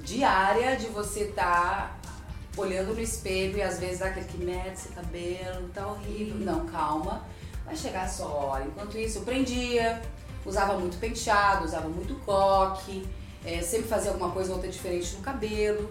diária 0.00 0.76
de 0.76 0.86
você 0.86 1.24
estar 1.24 1.98
tá 2.02 2.60
olhando 2.60 2.94
no 2.94 3.00
espelho 3.00 3.56
e 3.56 3.62
às 3.62 3.78
vezes 3.80 4.00
dá 4.00 4.06
aquele 4.06 4.26
que 4.26 4.38
mete 4.38 4.74
esse 4.74 4.88
cabelo, 4.90 5.68
tá 5.72 5.86
horrível. 5.86 6.36
Não, 6.36 6.66
calma, 6.66 7.24
vai 7.64 7.74
chegar 7.74 8.04
a 8.04 8.08
sua 8.08 8.28
hora. 8.28 8.64
Enquanto 8.64 8.98
isso, 8.98 9.18
eu 9.18 9.22
prendia, 9.22 10.02
usava 10.44 10.78
muito 10.78 10.98
penteado, 10.98 11.64
usava 11.64 11.88
muito 11.88 12.14
coque, 12.24 13.06
é, 13.44 13.60
sempre 13.62 13.88
fazia 13.88 14.10
alguma 14.10 14.30
coisa 14.30 14.50
ou 14.50 14.56
outra 14.56 14.70
diferente 14.70 15.16
no 15.16 15.22
cabelo. 15.22 15.90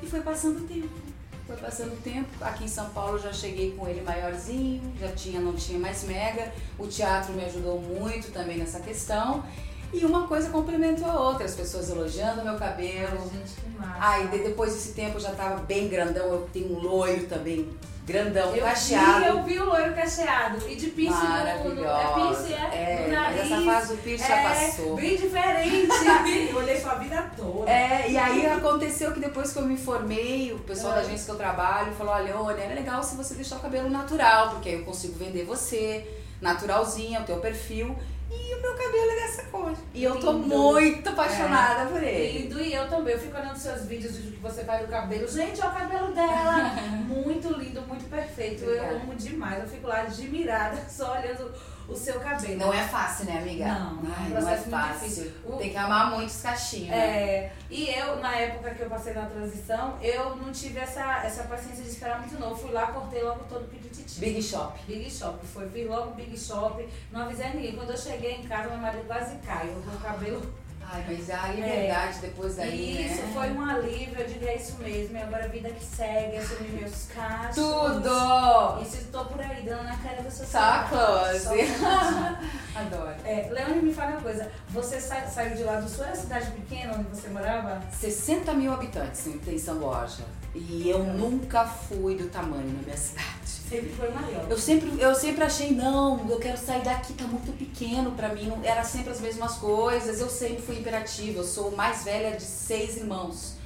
E 0.00 0.06
foi 0.06 0.20
passando 0.20 0.64
o 0.64 0.66
tempo. 0.66 1.08
Foi 1.46 1.56
passando 1.56 1.92
o 1.94 1.96
tempo. 1.96 2.28
Aqui 2.40 2.64
em 2.64 2.68
São 2.68 2.88
Paulo 2.90 3.18
já 3.18 3.32
cheguei 3.32 3.72
com 3.72 3.88
ele 3.88 4.02
maiorzinho, 4.02 4.92
já 5.00 5.10
tinha, 5.12 5.40
não 5.40 5.54
tinha 5.54 5.78
mais 5.78 6.04
mega. 6.04 6.52
O 6.78 6.86
teatro 6.86 7.32
me 7.32 7.44
ajudou 7.44 7.80
muito 7.80 8.30
também 8.32 8.58
nessa 8.58 8.80
questão. 8.80 9.44
E 9.92 10.04
uma 10.04 10.26
coisa 10.26 10.50
complementou 10.50 11.08
a 11.08 11.20
outra, 11.20 11.46
as 11.46 11.54
pessoas 11.54 11.88
elogiando 11.88 12.42
meu 12.42 12.56
cabelo. 12.56 13.18
Ai, 13.22 13.38
gente, 13.38 13.60
que 13.60 13.70
massa. 13.70 13.96
Aí 14.00 14.28
depois 14.28 14.74
desse 14.74 14.92
tempo 14.92 15.16
eu 15.16 15.20
já 15.20 15.32
tava 15.32 15.62
bem 15.62 15.88
grandão, 15.88 16.26
eu 16.26 16.48
tenho 16.52 16.76
um 16.76 16.80
loiro 16.80 17.26
também, 17.26 17.66
grandão, 18.08 18.54
eu 18.54 18.64
cacheado. 18.64 19.20
Vi, 19.20 19.26
eu 19.26 19.42
vi 19.44 19.58
o 19.60 19.64
loiro 19.64 19.94
cacheado. 19.94 20.68
E 20.68 20.76
de 20.76 20.88
piercing 20.88 21.26
no, 21.26 21.74
no, 21.74 21.84
é 21.84 22.14
piercing, 22.14 22.52
é? 22.52 22.70
é 22.72 23.06
no 23.06 23.12
nariz. 23.14 23.38
Mas 23.38 23.52
essa 23.52 23.64
fase 23.64 23.96
do 23.96 24.02
piercing 24.02 24.24
é, 24.24 24.28
já 24.28 24.48
passou. 24.48 24.96
Bem 24.96 25.16
diferente. 25.16 25.88
eu 26.50 26.56
olhei 26.56 26.80
sua 26.80 26.94
vida 26.94 27.30
toda. 27.36 27.70
É, 27.70 28.10
e 28.10 28.18
aí 28.18 28.46
aconteceu 28.46 29.12
que 29.12 29.20
depois 29.20 29.52
que 29.52 29.58
eu 29.58 29.64
me 29.64 29.76
formei, 29.76 30.52
o 30.52 30.58
pessoal 30.60 30.92
é. 30.92 30.96
da 30.96 31.00
agência 31.02 31.24
que 31.24 31.30
eu 31.30 31.36
trabalho 31.36 31.92
falou, 31.92 32.12
olha, 32.14 32.36
olha, 32.36 32.60
é 32.60 32.74
legal 32.74 33.02
se 33.02 33.16
você 33.16 33.34
deixar 33.34 33.56
o 33.56 33.60
cabelo 33.60 33.88
natural, 33.88 34.50
porque 34.50 34.68
aí 34.68 34.74
eu 34.76 34.84
consigo 34.84 35.18
vender 35.18 35.44
você, 35.44 36.06
naturalzinha, 36.40 37.20
o 37.20 37.24
teu 37.24 37.38
perfil. 37.38 37.96
E 38.30 38.54
o 38.54 38.60
meu 38.60 38.74
cabelo 38.74 39.10
é 39.10 39.14
dessa 39.16 39.42
cor. 39.44 39.72
E 39.94 40.04
eu 40.04 40.20
tô 40.20 40.32
muito 40.34 41.08
apaixonada 41.08 41.82
é. 41.82 41.86
por 41.86 42.02
ele. 42.02 42.38
Lindo, 42.38 42.60
e 42.60 42.74
eu 42.74 42.88
também. 42.88 43.14
Eu 43.14 43.20
fico 43.20 43.36
olhando 43.36 43.56
seus 43.56 43.86
vídeos 43.86 44.14
de 44.16 44.32
que 44.32 44.40
você 44.40 44.64
faz 44.64 44.84
o 44.84 44.88
cabelo. 44.88 45.26
Gente, 45.26 45.60
olha 45.60 45.70
o 45.70 45.74
cabelo 45.74 46.14
dela. 46.14 46.72
muito 47.08 47.52
lindo, 47.54 47.80
muito 47.82 48.08
perfeito. 48.08 48.64
Obrigada. 48.64 48.92
Eu 48.92 49.00
amo 49.00 49.14
demais. 49.14 49.62
Eu 49.62 49.68
fico 49.68 49.86
lá 49.86 50.02
admirada, 50.02 50.76
só 50.88 51.12
olhando 51.12 51.52
o 51.88 51.96
seu 51.96 52.20
cabelo. 52.20 52.58
Não 52.58 52.72
é 52.72 52.86
fácil, 52.86 53.24
né, 53.24 53.38
amiga? 53.38 53.66
Não, 53.66 53.98
Ai, 54.16 54.28
não 54.28 54.48
é 54.48 54.56
fácil. 54.56 55.32
Tem 55.58 55.70
que 55.70 55.76
amar 55.76 56.10
muito 56.10 56.28
os 56.28 56.42
cachinhos. 56.42 56.90
Né? 56.90 56.96
É, 56.96 57.52
e 57.70 57.88
eu, 57.88 58.16
na 58.16 58.36
época 58.36 58.74
que 58.74 58.82
eu 58.82 58.90
passei 58.90 59.14
na 59.14 59.26
transição, 59.26 59.98
eu 60.02 60.36
não 60.36 60.52
tive 60.52 60.78
essa, 60.78 61.24
essa 61.24 61.44
paciência 61.44 61.82
de 61.82 61.88
esperar 61.88 62.20
muito 62.20 62.38
não. 62.38 62.54
Fui 62.54 62.70
lá, 62.70 62.88
cortei 62.88 63.22
logo 63.22 63.44
todo 63.48 63.64
o 63.64 63.68
pitititi. 63.68 64.20
Big 64.20 64.42
Shop. 64.42 64.78
Big 64.86 65.10
Shop. 65.10 65.38
Foi, 65.46 65.68
fiz 65.70 65.88
logo 65.88 66.12
Big 66.12 66.38
Shop. 66.38 66.86
Não 67.10 67.22
avisei 67.22 67.48
ninguém. 67.50 67.74
Quando 67.74 67.90
eu 67.90 67.98
cheguei 67.98 68.34
em 68.34 68.46
casa, 68.46 68.68
meu 68.68 68.78
marido 68.78 69.06
quase 69.06 69.36
caiu. 69.38 69.74
Com 69.82 69.96
o 69.96 70.00
cabelo 70.00 70.42
Ai, 70.90 71.04
mas 71.06 71.28
a 71.30 71.48
liberdade 71.48 72.16
é. 72.16 72.20
depois 72.22 72.56
daí, 72.56 73.06
Isso, 73.06 73.22
né? 73.22 73.30
foi 73.34 73.50
um 73.50 73.62
alívio, 73.62 74.20
eu 74.20 74.26
diria 74.26 74.56
isso 74.56 74.76
mesmo. 74.78 75.18
E 75.18 75.22
agora 75.22 75.44
a 75.44 75.48
vida 75.48 75.68
que 75.70 75.84
segue, 75.84 76.38
assumir 76.38 76.70
meus 76.70 77.08
cachos. 77.14 77.56
Tudo! 77.56 78.82
Isso, 78.82 78.96
estou 78.96 79.26
por 79.26 79.40
aí, 79.40 79.62
dando 79.62 79.84
na 79.84 79.96
cara 79.98 80.22
da 80.22 80.30
sociedade. 80.30 80.88
Só 80.88 80.96
close. 80.96 81.48
Adoro. 82.74 83.14
É, 83.24 83.48
Leone, 83.50 83.82
me 83.82 83.92
fala 83.92 84.12
uma 84.12 84.20
coisa. 84.22 84.50
Você 84.70 84.98
sa 84.98 85.26
saiu 85.26 85.56
de 85.56 85.64
lá 85.64 85.78
do 85.78 85.88
sul, 85.88 86.04
era 86.04 86.16
cidade 86.16 86.50
pequena 86.52 86.94
onde 86.94 87.08
você 87.10 87.28
morava? 87.28 87.82
60 87.92 88.54
mil 88.54 88.72
habitantes 88.72 89.26
em 89.26 89.58
São 89.58 89.78
Borja. 89.78 90.24
E 90.68 90.88
eu 90.90 91.04
nunca 91.04 91.64
fui 91.64 92.16
do 92.16 92.28
tamanho 92.28 92.66
na 92.66 92.82
minha 92.82 92.96
cidade. 92.96 93.28
Sempre 93.46 93.90
foi 93.90 94.10
maior. 94.10 94.46
Eu 94.48 94.58
sempre, 94.58 94.92
eu 94.98 95.14
sempre 95.14 95.44
achei, 95.44 95.70
não, 95.72 96.28
eu 96.28 96.38
quero 96.38 96.56
sair 96.56 96.82
daqui, 96.82 97.12
tá 97.12 97.24
muito 97.24 97.56
pequeno 97.56 98.12
pra 98.12 98.30
mim. 98.30 98.46
Não, 98.46 98.64
era 98.64 98.82
sempre 98.82 99.10
as 99.10 99.20
mesmas 99.20 99.54
coisas. 99.54 100.20
Eu 100.20 100.28
sempre 100.28 100.62
fui 100.62 100.78
imperativa. 100.78 101.38
Eu 101.38 101.44
sou 101.44 101.70
mais 101.72 102.04
velha 102.04 102.36
de 102.36 102.42
seis 102.42 102.96
irmãos. 102.96 103.56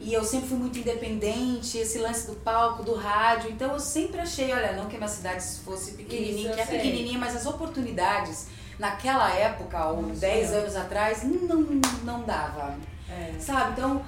E 0.00 0.14
eu 0.14 0.22
sempre 0.22 0.48
fui 0.48 0.58
muito 0.58 0.78
independente, 0.78 1.76
esse 1.76 1.98
lance 1.98 2.26
do 2.28 2.36
palco, 2.36 2.84
do 2.84 2.94
rádio. 2.94 3.50
Então 3.50 3.72
eu 3.72 3.80
sempre 3.80 4.20
achei, 4.20 4.52
olha, 4.52 4.72
não 4.72 4.86
que 4.86 4.94
a 4.94 4.98
minha 4.98 5.08
cidade 5.08 5.44
fosse 5.64 5.92
pequenininha, 5.92 6.54
que 6.54 6.60
é 6.60 6.66
sei. 6.66 6.78
pequenininha, 6.78 7.18
mas 7.18 7.34
as 7.34 7.46
oportunidades 7.46 8.46
naquela 8.78 9.28
época, 9.34 9.86
ou 9.86 10.04
10 10.04 10.52
anos 10.52 10.76
atrás, 10.76 11.24
não, 11.24 11.60
não 12.04 12.22
dava. 12.22 12.76
É. 13.10 13.34
Sabe? 13.40 13.72
Então 13.72 14.04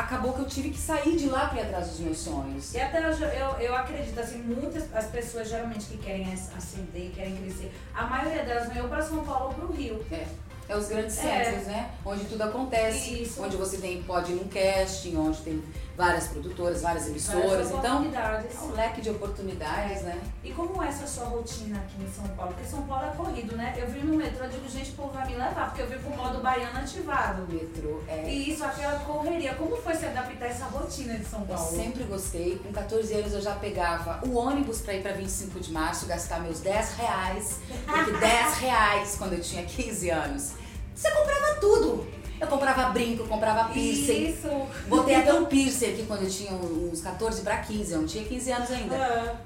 acabou 0.00 0.32
que 0.32 0.40
eu 0.40 0.46
tive 0.46 0.70
que 0.70 0.78
sair 0.78 1.16
de 1.16 1.28
lá 1.28 1.46
para 1.48 1.60
ir 1.60 1.64
atrás 1.64 1.88
dos 1.88 2.00
meus 2.00 2.18
sonhos. 2.18 2.74
E 2.74 2.80
até 2.80 3.08
hoje 3.08 3.22
eu, 3.22 3.48
eu 3.60 3.74
acredito, 3.74 4.18
assim, 4.18 4.38
muitas 4.38 4.92
as 4.94 5.06
pessoas 5.06 5.48
geralmente 5.48 5.86
que 5.86 5.98
querem 5.98 6.32
ascender, 6.32 7.10
querem 7.14 7.36
crescer, 7.36 7.72
a 7.94 8.06
maioria 8.06 8.44
delas 8.44 8.68
vem 8.72 8.82
ou 8.82 8.88
para 8.88 9.02
São 9.02 9.24
Paulo 9.24 9.48
ou 9.48 9.54
para 9.54 9.64
o 9.66 9.72
Rio. 9.72 10.04
É. 10.10 10.26
É 10.68 10.76
os 10.76 10.86
grandes 10.86 11.18
é. 11.18 11.44
centros, 11.44 11.66
é. 11.66 11.70
né? 11.72 11.90
Onde 12.04 12.24
tudo 12.26 12.42
acontece. 12.42 13.22
Isso. 13.22 13.42
Onde 13.42 13.56
você 13.56 13.78
tem, 13.78 14.04
pode 14.04 14.30
ir 14.30 14.36
num 14.36 14.46
casting, 14.46 15.16
onde 15.16 15.38
tem 15.38 15.60
várias 16.00 16.28
produtoras, 16.28 16.80
várias 16.80 17.06
emissoras. 17.08 17.70
Então, 17.70 18.02
é 18.02 18.64
um 18.64 18.72
leque 18.72 19.02
de 19.02 19.10
oportunidades, 19.10 20.00
né? 20.02 20.18
E 20.42 20.50
como 20.50 20.82
é 20.82 20.88
essa 20.88 21.06
sua 21.06 21.26
rotina 21.26 21.78
aqui 21.78 22.02
em 22.02 22.10
São 22.10 22.26
Paulo? 22.34 22.54
Porque 22.54 22.66
São 22.68 22.82
Paulo 22.84 23.06
é 23.06 23.14
corrido, 23.14 23.54
né? 23.54 23.74
Eu 23.76 23.86
vi 23.86 24.00
no 24.00 24.16
metrô, 24.16 24.44
eu 24.46 24.50
digo, 24.50 24.66
gente, 24.66 24.92
o 24.92 24.94
povo 24.94 25.12
vai 25.12 25.26
me 25.26 25.34
levar, 25.34 25.66
porque 25.66 25.82
eu 25.82 25.88
vi 25.88 25.98
com 25.98 26.08
o 26.08 26.16
modo 26.16 26.40
baiano 26.40 26.78
ativado. 26.78 27.42
O 27.42 27.52
metrô, 27.52 28.00
é. 28.08 28.26
E 28.26 28.50
isso, 28.50 28.64
aquela 28.64 28.98
correria. 29.00 29.54
Como 29.54 29.76
foi 29.76 29.94
se 29.94 30.06
adaptar 30.06 30.46
a 30.46 30.48
essa 30.48 30.64
rotina 30.64 31.18
de 31.18 31.26
São 31.26 31.42
Paulo? 31.42 31.68
Eu 31.70 31.76
sempre 31.76 32.04
gostei. 32.04 32.58
Com 32.58 32.72
14 32.72 33.14
anos 33.14 33.34
eu 33.34 33.42
já 33.42 33.54
pegava 33.56 34.26
o 34.26 34.36
ônibus 34.36 34.80
para 34.80 34.94
ir 34.94 35.02
para 35.02 35.12
25 35.12 35.60
de 35.60 35.70
março, 35.70 36.06
gastar 36.06 36.40
meus 36.40 36.60
10 36.60 36.94
reais. 36.94 37.58
Porque 37.84 38.12
10 38.16 38.54
reais 38.54 39.16
quando 39.16 39.34
eu 39.34 39.40
tinha 39.40 39.64
15 39.64 40.08
anos. 40.08 40.52
Você 40.94 41.10
comprava 41.10 41.60
tudo 41.60 42.19
eu 42.40 42.46
comprava 42.46 42.90
brinco, 42.90 43.22
eu 43.22 43.26
comprava 43.26 43.72
piercing. 43.72 44.30
Isso. 44.30 44.48
Botei 44.88 45.14
até 45.14 45.32
um 45.34 45.44
piercing 45.44 45.86
aqui 45.86 46.04
quando 46.06 46.22
eu 46.22 46.30
tinha 46.30 46.52
uns 46.52 47.00
14 47.00 47.42
para 47.42 47.58
15, 47.58 47.92
eu 47.92 47.98
não 48.00 48.06
tinha 48.06 48.24
15 48.24 48.52
anos 48.52 48.70
ainda. 48.70 49.38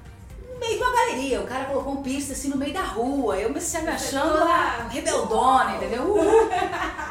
No 0.53 0.59
meio 0.59 0.77
de 0.77 0.83
uma 0.83 0.95
galeria, 0.95 1.41
o 1.41 1.45
cara 1.45 1.65
colocou 1.65 1.93
um 1.93 2.01
piercing 2.01 2.31
assim 2.31 2.49
no 2.49 2.57
meio 2.57 2.73
da 2.73 2.83
rua. 2.83 3.37
Eu 3.37 3.51
me 3.51 3.59
achando 3.59 4.37
a 4.37 4.87
rebeldona, 4.89 5.75
entendeu? 5.75 6.15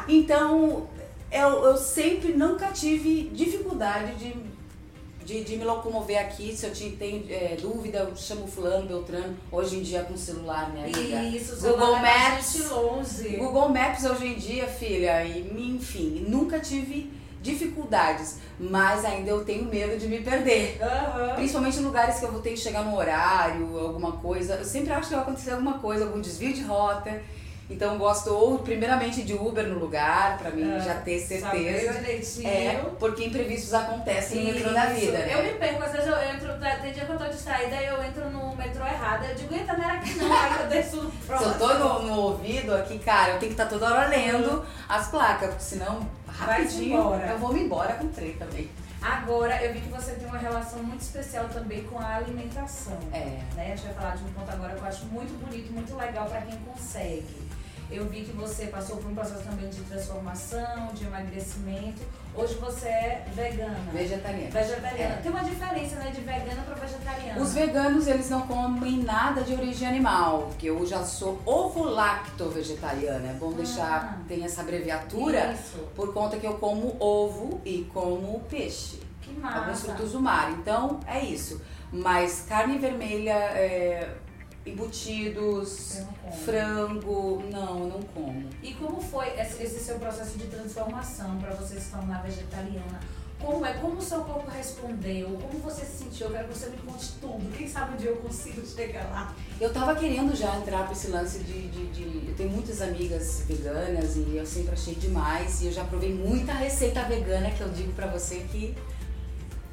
Então, 0.07 0.87
eu, 1.31 1.63
eu 1.65 1.75
sempre 1.75 2.33
nunca 2.33 2.67
tive 2.67 3.31
dificuldade 3.33 4.13
de 4.17 4.54
de, 5.25 5.43
de 5.43 5.57
me 5.57 5.63
locomover 5.63 6.21
aqui, 6.21 6.55
se 6.55 6.67
eu 6.67 6.97
tenho 6.97 7.25
é, 7.29 7.57
dúvida, 7.59 7.99
eu 7.99 8.15
chamo 8.15 8.47
fulano, 8.47 8.87
Beltrano, 8.87 9.35
hoje 9.51 9.77
em 9.77 9.81
dia 9.81 10.03
com 10.03 10.15
celular, 10.15 10.71
minha 10.71 10.85
amiga. 10.85 11.23
Isso, 11.23 11.59
Google 11.59 11.97
Maps. 11.97 12.69
Longe. 12.69 13.29
Google 13.37 13.69
Maps 13.69 14.05
hoje 14.05 14.27
em 14.27 14.35
dia, 14.35 14.67
filha, 14.67 15.25
e 15.25 15.41
enfim, 15.75 16.25
nunca 16.29 16.59
tive 16.59 17.11
dificuldades, 17.41 18.37
mas 18.59 19.03
ainda 19.03 19.29
eu 19.31 19.43
tenho 19.43 19.65
medo 19.65 19.99
de 19.99 20.07
me 20.07 20.21
perder. 20.21 20.79
Uhum. 20.81 21.35
Principalmente 21.35 21.77
em 21.77 21.83
lugares 21.83 22.19
que 22.19 22.25
eu 22.25 22.31
vou 22.31 22.41
ter 22.41 22.51
que 22.51 22.57
chegar 22.57 22.83
no 22.83 22.95
horário, 22.95 23.77
alguma 23.79 24.13
coisa. 24.13 24.55
Eu 24.55 24.65
sempre 24.65 24.93
acho 24.93 25.09
que 25.09 25.15
vai 25.15 25.23
acontecer 25.23 25.51
alguma 25.51 25.79
coisa, 25.79 26.05
algum 26.05 26.21
desvio 26.21 26.53
de 26.53 26.61
rota. 26.61 27.21
Então 27.67 27.97
gosto 27.97 28.31
ou 28.31 28.59
primeiramente 28.59 29.23
de 29.23 29.33
Uber 29.33 29.65
no 29.67 29.79
lugar, 29.79 30.37
para 30.37 30.51
mim 30.51 30.71
é, 30.71 30.79
já 30.79 30.95
ter 30.95 31.19
certeza. 31.19 32.47
É, 32.47 32.83
porque 32.99 33.25
imprevistos 33.25 33.73
acontecem 33.73 34.43
Isso. 34.43 34.47
no 34.47 34.53
metrô 34.53 34.73
da 34.73 34.85
vida. 34.85 35.17
Né? 35.17 35.33
Eu 35.33 35.43
me 35.43 35.53
perco, 35.53 35.83
às 35.83 35.91
vezes 35.91 36.07
eu 36.07 36.17
entro, 36.17 36.47
tem 36.81 36.93
dia 36.93 37.05
que 37.05 37.11
eu 37.11 37.17
tô 37.17 37.25
distraída 37.25 37.75
e 37.75 37.87
eu 37.87 38.03
entro 38.03 38.29
no 38.29 38.55
metrô 38.55 38.85
errado. 38.85 39.25
Eu 39.25 39.35
digo, 39.35 39.53
eita, 39.53 39.73
não 39.73 39.83
era 39.83 39.93
aqui 39.93 40.13
não, 40.15 40.31
aí 40.31 40.61
eu 40.61 40.67
desço 40.67 40.97
no 40.97 41.11
próximo. 41.11 41.53
Se 41.57 41.61
eu 41.61 41.67
tô 41.67 41.73
no, 41.73 42.01
no, 42.03 42.19
ouvido 42.21 42.75
aqui, 42.75 42.99
cara, 42.99 43.31
eu 43.31 43.39
tenho 43.39 43.55
que 43.55 43.61
estar 43.61 43.65
tá 43.65 43.69
toda 43.69 43.91
hora 43.91 44.07
lendo 44.09 44.63
as 44.87 45.07
placas, 45.07 45.49
porque 45.49 45.63
senão 45.63 46.07
rapidinho 46.27 47.15
eu 47.27 47.37
vou 47.39 47.51
me 47.51 47.61
embora 47.61 47.93
com 47.93 48.05
o 48.05 48.09
trem 48.09 48.33
também. 48.33 48.69
Agora, 49.05 49.63
eu 49.63 49.71
vi 49.71 49.81
que 49.81 49.89
você 49.89 50.13
tem 50.13 50.27
uma 50.27 50.39
relação 50.39 50.81
muito 50.81 51.01
especial 51.01 51.47
também 51.49 51.83
com 51.83 51.99
a 51.99 52.15
alimentação. 52.15 52.97
É. 53.13 53.39
Né? 53.53 53.73
A 53.73 53.75
gente 53.75 53.85
vai 53.85 53.93
falar 53.93 54.15
de 54.15 54.23
um 54.23 54.33
ponto 54.33 54.49
agora 54.49 54.73
que 54.73 54.81
eu 54.81 54.87
acho 54.87 55.05
muito 55.05 55.31
bonito, 55.45 55.71
muito 55.71 55.95
legal 55.95 56.25
para 56.27 56.41
quem 56.41 56.57
consegue. 56.61 57.45
Eu 57.89 58.05
vi 58.05 58.21
que 58.21 58.31
você 58.31 58.67
passou 58.67 58.97
por 58.97 59.11
um 59.11 59.15
processo 59.15 59.43
também 59.43 59.69
de 59.69 59.81
transformação, 59.81 60.87
de 60.93 61.05
emagrecimento. 61.05 62.01
Hoje 62.33 62.55
você 62.55 62.87
é 62.87 63.25
vegana. 63.33 63.77
Vegetariana. 63.93 64.49
Vegetariana. 64.49 65.13
É. 65.13 65.19
Tem 65.21 65.31
uma 65.31 65.43
diferença, 65.43 65.95
né, 65.97 66.11
de 66.11 66.21
vegana 66.21 66.63
para 66.63 66.75
vegetariana. 66.75 67.41
Os 67.41 67.53
veganos, 67.53 68.07
eles 68.07 68.29
não 68.29 68.41
comem 68.47 69.03
nada 69.03 69.41
de 69.41 69.53
origem 69.53 69.87
animal, 69.87 70.47
porque 70.47 70.69
eu 70.69 70.85
já 70.85 71.03
sou 71.03 71.39
ovo-lacto 71.45 72.49
vegetariana. 72.49 73.29
É 73.29 73.33
bom 73.33 73.51
ah. 73.51 73.57
deixar, 73.57 74.21
tem 74.27 74.43
essa 74.43 74.61
abreviatura, 74.61 75.53
Isso. 75.53 75.77
por 75.95 76.13
conta 76.13 76.37
que 76.37 76.45
eu 76.45 76.55
como 76.55 76.97
ovo 76.99 77.61
e 77.63 77.89
como 77.93 78.39
peixe. 78.49 78.99
Que 79.21 79.31
massa. 79.33 79.59
Alguns 79.59 79.81
frutos 79.81 80.11
do 80.11 80.19
mar. 80.19 80.51
Então, 80.51 80.99
é 81.07 81.23
isso. 81.23 81.61
Mas 81.91 82.45
carne 82.47 82.77
vermelha, 82.77 83.33
é, 83.33 84.09
embutidos, 84.65 86.01
frango, 86.43 87.43
não, 87.51 87.79
eu 87.79 87.87
não 87.87 88.01
como. 88.01 88.49
E 88.63 88.73
como 88.73 88.99
foi 88.99 89.27
esse 89.39 89.79
seu 89.79 89.99
processo 89.99 90.37
de 90.37 90.47
transformação 90.47 91.37
para 91.37 91.53
vocês 91.53 91.79
que 91.79 91.85
estão 91.85 92.05
na 92.05 92.21
vegetariana? 92.21 92.99
Como 93.39 93.65
é? 93.65 93.73
Como 93.73 93.97
o 93.97 94.01
seu 94.01 94.21
corpo 94.21 94.49
respondeu? 94.49 95.37
Como 95.41 95.59
você 95.59 95.85
se 95.85 96.03
sentiu? 96.03 96.27
Eu 96.27 96.33
quero 96.33 96.47
que 96.47 96.57
você 96.57 96.69
me 96.69 96.77
conte 96.77 97.11
tudo. 97.21 97.55
Quem 97.55 97.67
sabe 97.67 97.93
um 97.93 97.97
dia 97.97 98.09
eu 98.09 98.15
consigo 98.17 98.65
chegar 98.65 99.03
lá. 99.11 99.35
Eu 99.59 99.71
tava 99.71 99.93
querendo 99.95 100.35
já 100.35 100.55
entrar 100.55 100.83
para 100.83 100.93
esse 100.93 101.09
lance 101.09 101.39
de, 101.39 101.67
de, 101.67 101.87
de, 101.87 102.29
Eu 102.29 102.35
tenho 102.35 102.49
muitas 102.49 102.81
amigas 102.81 103.43
veganas 103.45 104.15
e 104.15 104.37
eu 104.37 104.45
sempre 104.45 104.73
achei 104.73 104.95
demais. 104.95 105.61
E 105.61 105.67
eu 105.67 105.71
já 105.71 105.83
provei 105.83 106.13
muita 106.13 106.53
receita 106.53 107.03
vegana 107.03 107.51
que 107.51 107.61
eu 107.61 107.69
digo 107.69 107.91
para 107.91 108.07
você 108.07 108.37
que. 108.51 108.75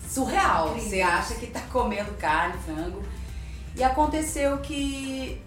surreal. 0.08 0.74
Você 0.74 1.00
acha 1.00 1.36
que 1.36 1.46
tá 1.46 1.60
comendo 1.72 2.12
carne, 2.18 2.58
frango. 2.64 3.02
E 3.76 3.82
aconteceu 3.82 4.58
que 4.58 5.40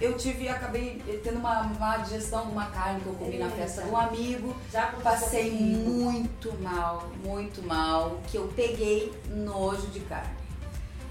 eu 0.00 0.16
tive, 0.16 0.48
acabei 0.48 1.02
tendo 1.24 1.38
uma 1.38 1.64
má 1.64 1.96
digestão 1.98 2.46
de 2.46 2.52
uma 2.52 2.66
carne 2.66 3.00
que 3.00 3.06
eu 3.06 3.14
comi 3.14 3.32
Eita. 3.32 3.46
na 3.46 3.50
festa 3.50 3.82
de 3.82 3.88
um 3.88 3.96
amigo. 3.96 4.56
Já 4.72 4.86
passei 5.02 5.50
muito 5.50 6.52
mal, 6.62 7.08
muito 7.22 7.62
mal, 7.62 8.20
que 8.28 8.36
eu 8.36 8.46
peguei 8.54 9.12
nojo 9.28 9.88
de 9.88 10.00
carne. 10.00 10.38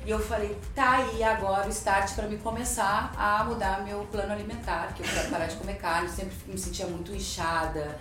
E 0.06 0.10
eu 0.10 0.20
falei, 0.20 0.58
tá 0.74 1.00
aí 1.00 1.22
agora 1.22 1.68
o 1.68 1.70
start 1.70 2.16
para 2.16 2.28
me 2.28 2.38
começar 2.38 3.14
a 3.18 3.44
mudar 3.44 3.84
meu 3.84 4.08
plano 4.10 4.32
alimentar, 4.32 4.94
que 4.96 5.04
eu 5.04 5.06
quero 5.06 5.30
parar 5.30 5.48
de 5.48 5.58
comer 5.58 5.76
carne, 5.76 6.08
sempre 6.08 6.34
me 6.48 6.58
sentia 6.58 6.88
muito 6.88 7.14
inchada, 7.14 8.00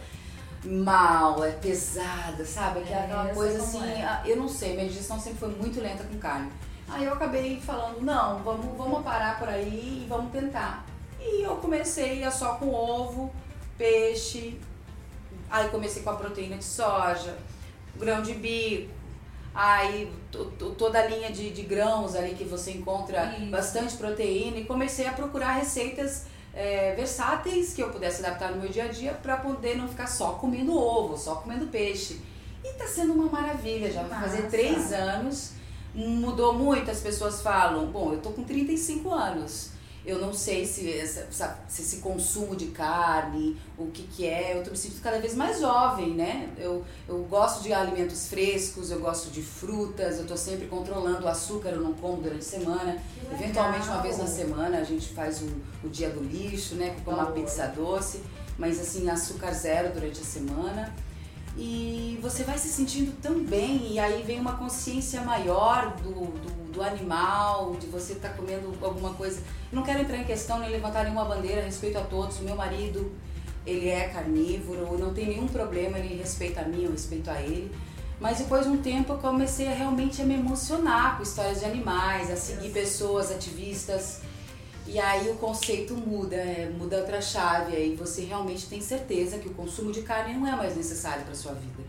mal, 0.65 1.45
é 1.45 1.51
pesada, 1.51 2.45
sabe? 2.45 2.79
Aquela 2.79 3.31
é, 3.31 3.35
coisa 3.35 3.59
assim, 3.59 3.83
é. 3.83 4.23
eu 4.25 4.37
não 4.37 4.49
sei, 4.49 4.77
minha 4.77 4.87
digestão 4.87 5.19
sempre 5.19 5.41
foi 5.41 5.49
muito 5.49 5.81
lenta 5.81 6.05
com 6.05 6.17
carne. 6.17 6.49
Aí 6.89 7.05
eu 7.05 7.13
acabei 7.13 7.61
falando, 7.61 8.01
não, 8.01 8.43
vamos, 8.43 8.77
vamos 8.77 9.03
parar 9.03 9.39
por 9.39 9.49
aí 9.49 10.03
e 10.05 10.07
vamos 10.09 10.31
tentar. 10.31 10.87
E 11.21 11.43
eu 11.43 11.57
comecei 11.57 12.23
a 12.23 12.31
só 12.31 12.55
com 12.55 12.73
ovo, 12.73 13.33
peixe, 13.77 14.59
aí 15.51 15.69
comecei 15.69 16.03
com 16.03 16.11
a 16.11 16.15
proteína 16.15 16.57
de 16.57 16.65
soja, 16.65 17.37
grão 17.97 18.23
de 18.23 18.35
bico, 18.35 18.95
aí 19.55 20.13
toda 20.79 21.01
a 21.01 21.07
linha 21.07 21.33
de, 21.33 21.51
de 21.51 21.63
grãos 21.63 22.15
ali 22.15 22.35
que 22.35 22.45
você 22.45 22.73
encontra 22.73 23.37
Isso. 23.37 23.51
bastante 23.51 23.97
proteína 23.97 24.59
e 24.59 24.65
comecei 24.65 25.07
a 25.07 25.13
procurar 25.13 25.53
receitas 25.55 26.27
é, 26.55 26.95
versáteis 26.95 27.75
que 27.75 27.83
eu 27.83 27.91
pudesse 27.91 28.25
adaptar 28.25 28.53
no 28.53 28.61
meu 28.61 28.71
dia 28.71 28.85
a 28.85 28.89
dia 28.89 29.13
para 29.13 29.37
poder 29.37 29.77
não 29.77 29.89
ficar 29.89 30.07
só 30.07 30.33
comendo 30.33 30.77
ovo, 30.77 31.17
só 31.19 31.37
comendo 31.37 31.67
peixe. 31.67 32.21
E 32.65 32.73
tá 32.75 32.87
sendo 32.87 33.13
uma 33.13 33.31
maravilha, 33.31 33.91
já 33.91 34.03
vai 34.03 34.21
fazer 34.23 34.49
três 34.49 34.93
anos 34.93 35.53
Mudou 35.97 36.53
muito, 36.53 36.91
as 36.91 37.01
pessoas 37.01 37.41
falam, 37.41 37.87
bom, 37.87 38.13
eu 38.13 38.21
tô 38.21 38.29
com 38.29 38.45
35 38.45 39.11
anos. 39.11 39.71
Eu 40.05 40.21
não 40.21 40.33
sei 40.33 40.65
se, 40.65 40.93
essa, 40.93 41.27
se 41.67 41.83
esse 41.83 41.97
consumo 41.97 42.55
de 42.55 42.67
carne, 42.67 43.57
o 43.77 43.87
que 43.87 44.03
que 44.05 44.25
é, 44.25 44.57
eu 44.57 44.63
tô 44.63 44.71
me 44.71 44.77
sentindo 44.77 45.01
cada 45.01 45.19
vez 45.19 45.35
mais 45.35 45.59
jovem, 45.59 46.15
né? 46.15 46.49
Eu, 46.59 46.85
eu 47.09 47.25
gosto 47.25 47.63
de 47.63 47.73
alimentos 47.73 48.29
frescos, 48.29 48.93
eu 48.93 49.01
gosto 49.01 49.31
de 49.31 49.43
frutas, 49.43 50.19
eu 50.19 50.27
tô 50.27 50.37
sempre 50.37 50.67
controlando 50.69 51.25
o 51.25 51.29
açúcar, 51.29 51.71
eu 51.71 51.81
não 51.81 51.93
como 51.95 52.23
durante 52.23 52.43
a 52.43 52.43
semana. 52.43 53.03
Eventualmente 53.33 53.89
uma 53.89 54.01
vez 54.01 54.19
na 54.19 54.29
semana 54.29 54.79
a 54.79 54.85
gente 54.85 55.09
faz 55.09 55.43
o, 55.43 55.47
o 55.83 55.89
dia 55.89 56.11
do 56.11 56.23
lixo, 56.23 56.77
né? 56.77 56.95
Com 57.05 57.11
uma 57.11 57.33
pizza 57.33 57.67
doce. 57.67 58.23
mas 58.57 58.79
assim, 58.79 59.09
açúcar 59.11 59.53
zero 59.53 59.93
durante 59.93 60.21
a 60.21 60.25
semana. 60.25 60.95
E 61.57 62.19
você 62.21 62.45
vai 62.45 62.59
se 62.59 62.69
sentindo 62.69 63.13
tão 63.23 63.43
bem, 63.43 63.93
e 63.93 63.99
aí 63.99 64.23
vem 64.23 64.39
uma 64.39 64.57
consciência 64.57 65.23
maior 65.23 65.97
do, 65.97 66.11
do, 66.11 66.73
do 66.73 66.83
animal, 66.83 67.75
de 67.77 67.87
você 67.87 68.13
estar 68.13 68.29
tá 68.29 68.35
comendo 68.35 68.75
alguma 68.83 69.15
coisa. 69.15 69.41
não 69.73 69.83
quero 69.83 70.01
entrar 70.01 70.19
em 70.19 70.25
questão 70.25 70.59
nem 70.59 70.71
levantar 70.71 71.05
nenhuma 71.05 71.25
bandeira, 71.25 71.63
respeito 71.63 71.97
a 71.97 72.03
todos. 72.03 72.41
Meu 72.41 72.55
marido, 72.55 73.11
ele 73.67 73.89
é 73.89 74.09
carnívoro, 74.09 74.99
não 74.99 75.15
tem 75.15 75.27
nenhum 75.27 75.49
problema, 75.49 75.99
ele 75.99 76.17
respeita 76.17 76.61
a 76.61 76.65
mim, 76.65 76.85
eu 76.85 76.91
respeito 76.91 77.31
a 77.31 77.41
ele. 77.41 77.75
Mas 78.21 78.39
depois 78.39 78.65
de 78.65 78.71
um 78.71 78.79
tempo 78.79 79.13
eu 79.13 79.19
comecei 79.19 79.69
a 79.69 79.75
realmente 79.75 80.21
a 80.23 80.25
me 80.25 80.35
emocionar 80.35 81.17
com 81.17 81.23
histórias 81.23 81.61
de 81.61 81.65
animais, 81.65 82.31
a 82.31 82.37
seguir 82.37 82.71
pessoas, 82.71 83.31
ativistas. 83.31 84.21
E 84.89 85.01
aí 85.01 85.29
o 85.29 85.35
conceito 85.37 85.95
muda, 85.95 86.37
é, 86.37 86.71
muda 86.71 86.99
outra 86.99 87.21
chave, 87.21 87.75
aí 87.75 87.97
você 87.97 88.23
realmente 88.23 88.67
tem 88.67 88.81
certeza 88.81 89.39
que 89.39 89.49
o 89.49 89.55
consumo 89.55 89.91
de 89.91 90.03
carne 90.03 90.35
não 90.35 90.47
é 90.47 90.55
mais 90.55 90.77
necessário 90.77 91.25
para 91.25 91.35
sua 91.35 91.53
vida. 91.53 91.86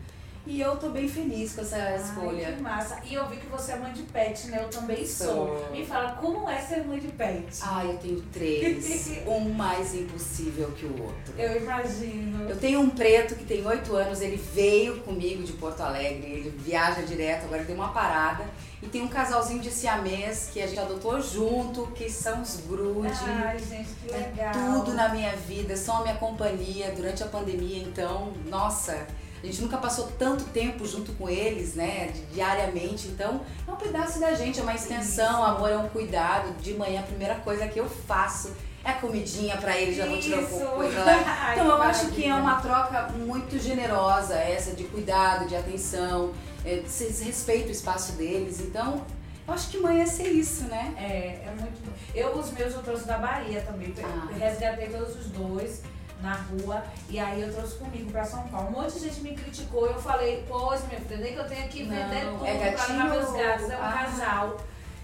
E 0.47 0.61
eu 0.61 0.77
tô 0.77 0.89
bem 0.89 1.09
feliz 1.09 1.53
com 1.53 1.61
essa 1.61 1.75
Ai, 1.75 1.97
escolha. 1.97 2.53
Que 2.53 2.61
massa. 2.61 2.99
E 3.03 3.13
eu 3.13 3.27
vi 3.27 3.35
que 3.35 3.47
você 3.47 3.73
é 3.73 3.75
mãe 3.75 3.91
de 3.91 4.03
pet, 4.03 4.47
né? 4.47 4.63
Eu 4.63 4.69
também 4.69 5.05
sou. 5.05 5.27
sou. 5.27 5.71
Me 5.71 5.85
fala, 5.85 6.13
como 6.13 6.49
é 6.49 6.57
ser 6.59 6.85
mãe 6.85 6.99
de 6.99 7.09
pet? 7.09 7.59
Ah, 7.61 7.83
eu 7.83 7.97
tenho 7.97 8.21
três. 8.31 9.11
um 9.27 9.49
mais 9.49 9.93
impossível 9.93 10.71
que 10.71 10.85
o 10.85 11.03
outro. 11.03 11.33
Eu 11.37 11.57
imagino. 11.57 12.49
Eu 12.49 12.55
tenho 12.57 12.79
um 12.79 12.89
preto 12.89 13.35
que 13.35 13.43
tem 13.43 13.65
oito 13.67 13.93
anos, 13.95 14.21
ele 14.21 14.37
veio 14.37 15.01
comigo 15.01 15.43
de 15.43 15.51
Porto 15.53 15.81
Alegre, 15.81 16.31
ele 16.31 16.49
viaja 16.57 17.01
direto, 17.01 17.43
agora 17.43 17.63
deu 17.63 17.75
uma 17.75 17.89
parada. 17.89 18.45
E 18.81 18.87
tem 18.87 19.01
um 19.01 19.07
casalzinho 19.07 19.59
de 19.59 19.71
siamês 19.71 20.49
que 20.53 20.61
a 20.61 20.67
gente 20.67 20.79
adotou 20.79 21.19
junto, 21.19 21.87
que 21.87 22.09
são 22.09 22.41
os 22.41 22.57
Brood. 22.57 23.11
Ai, 23.25 23.59
gente, 23.59 23.89
que 24.01 24.13
é 24.13 24.17
legal. 24.17 24.49
É 24.49 24.51
tudo 24.51 24.93
na 24.93 25.09
minha 25.09 25.35
vida, 25.35 25.75
são 25.75 25.97
a 25.97 26.01
minha 26.03 26.15
companhia 26.15 26.93
durante 26.95 27.23
a 27.23 27.25
pandemia, 27.25 27.79
então, 27.79 28.33
nossa 28.45 29.07
a 29.47 29.51
gente 29.51 29.61
nunca 29.61 29.77
passou 29.77 30.11
tanto 30.19 30.43
tempo 30.45 30.85
junto 30.85 31.13
com 31.13 31.29
eles, 31.29 31.73
né, 31.73 32.11
diariamente. 32.33 33.07
Então, 33.07 33.41
é 33.65 33.71
um 33.71 33.75
pedaço 33.75 34.19
da 34.19 34.33
gente, 34.33 34.59
é 34.59 34.63
uma 34.63 34.75
extensão, 34.75 35.43
amor 35.43 35.69
é 35.69 35.77
um 35.77 35.87
cuidado. 35.87 36.53
De 36.61 36.73
manhã, 36.73 36.99
a 36.99 37.03
primeira 37.03 37.35
coisa 37.35 37.67
que 37.67 37.79
eu 37.79 37.87
faço 37.87 38.51
é 38.83 38.93
comidinha 38.93 39.57
para 39.57 39.77
eles, 39.77 39.95
já 39.95 40.05
vou 40.05 40.19
tirar 40.19 40.39
um 40.39 40.45
coisa 40.45 41.03
lá. 41.03 41.53
Então, 41.53 41.65
eu 41.65 41.81
acho 41.81 42.07
que 42.07 42.25
é 42.25 42.33
uma 42.33 42.61
troca 42.61 43.09
muito 43.13 43.57
generosa 43.57 44.35
essa 44.35 44.75
de 44.75 44.83
cuidado, 44.85 45.47
de 45.47 45.55
atenção, 45.55 46.33
é, 46.65 46.83
respeito 47.23 47.69
o 47.69 47.71
espaço 47.71 48.13
deles. 48.13 48.59
Então, 48.59 49.05
eu 49.47 49.53
acho 49.53 49.69
que 49.69 49.77
mãe 49.77 50.01
é 50.01 50.05
ser 50.05 50.27
isso, 50.27 50.65
né? 50.65 50.93
É, 50.97 51.47
é 51.47 51.53
muito 51.57 51.85
bom. 51.85 51.91
Eu, 52.13 52.37
os 52.37 52.51
meus, 52.51 52.73
eu 52.73 52.83
trouxe 52.83 53.05
da 53.05 53.17
Bahia 53.17 53.61
também. 53.61 53.93
Ah. 54.03 54.27
Resgatei 54.37 54.87
todos 54.89 55.15
os 55.15 55.27
dois 55.27 55.81
na 56.21 56.33
rua 56.33 56.83
e 57.09 57.19
aí 57.19 57.41
eu 57.41 57.53
trouxe 57.53 57.75
comigo 57.75 58.11
pra 58.11 58.25
São 58.25 58.47
Paulo. 58.47 58.69
Um 58.69 58.81
monte 58.81 58.93
de 58.93 58.99
gente 59.07 59.21
me 59.21 59.35
criticou 59.35 59.87
eu 59.87 60.01
falei, 60.01 60.43
pois, 60.47 60.85
minha 60.87 60.99
filha, 60.99 61.17
nem 61.17 61.33
que 61.33 61.39
eu 61.39 61.47
tenha 61.47 61.67
que 61.67 61.83
vender 61.83 62.25
Não, 62.25 62.39
tudo 62.39 62.45
é 62.45 62.71
pra 62.71 62.85
levar 62.87 63.09
meus 63.09 63.31
gatos, 63.33 63.69
é 63.69 63.77
um 63.77 63.83
ah. 63.83 63.91
casal. 63.91 64.57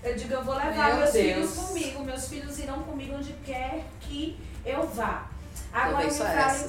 Eu 0.03 0.15
digo, 0.15 0.33
eu 0.33 0.43
vou 0.43 0.55
levar 0.55 0.87
Meu 0.87 0.97
meus 0.97 1.13
Deus. 1.13 1.25
filhos 1.25 1.55
comigo, 1.55 2.03
meus 2.03 2.27
filhos 2.27 2.59
irão 2.59 2.83
comigo 2.83 3.15
onde 3.15 3.33
quer 3.45 3.85
que 4.01 4.39
eu 4.65 4.87
vá. 4.87 5.32
Agora 5.73 6.05
me 6.05 6.11
fale. 6.11 6.65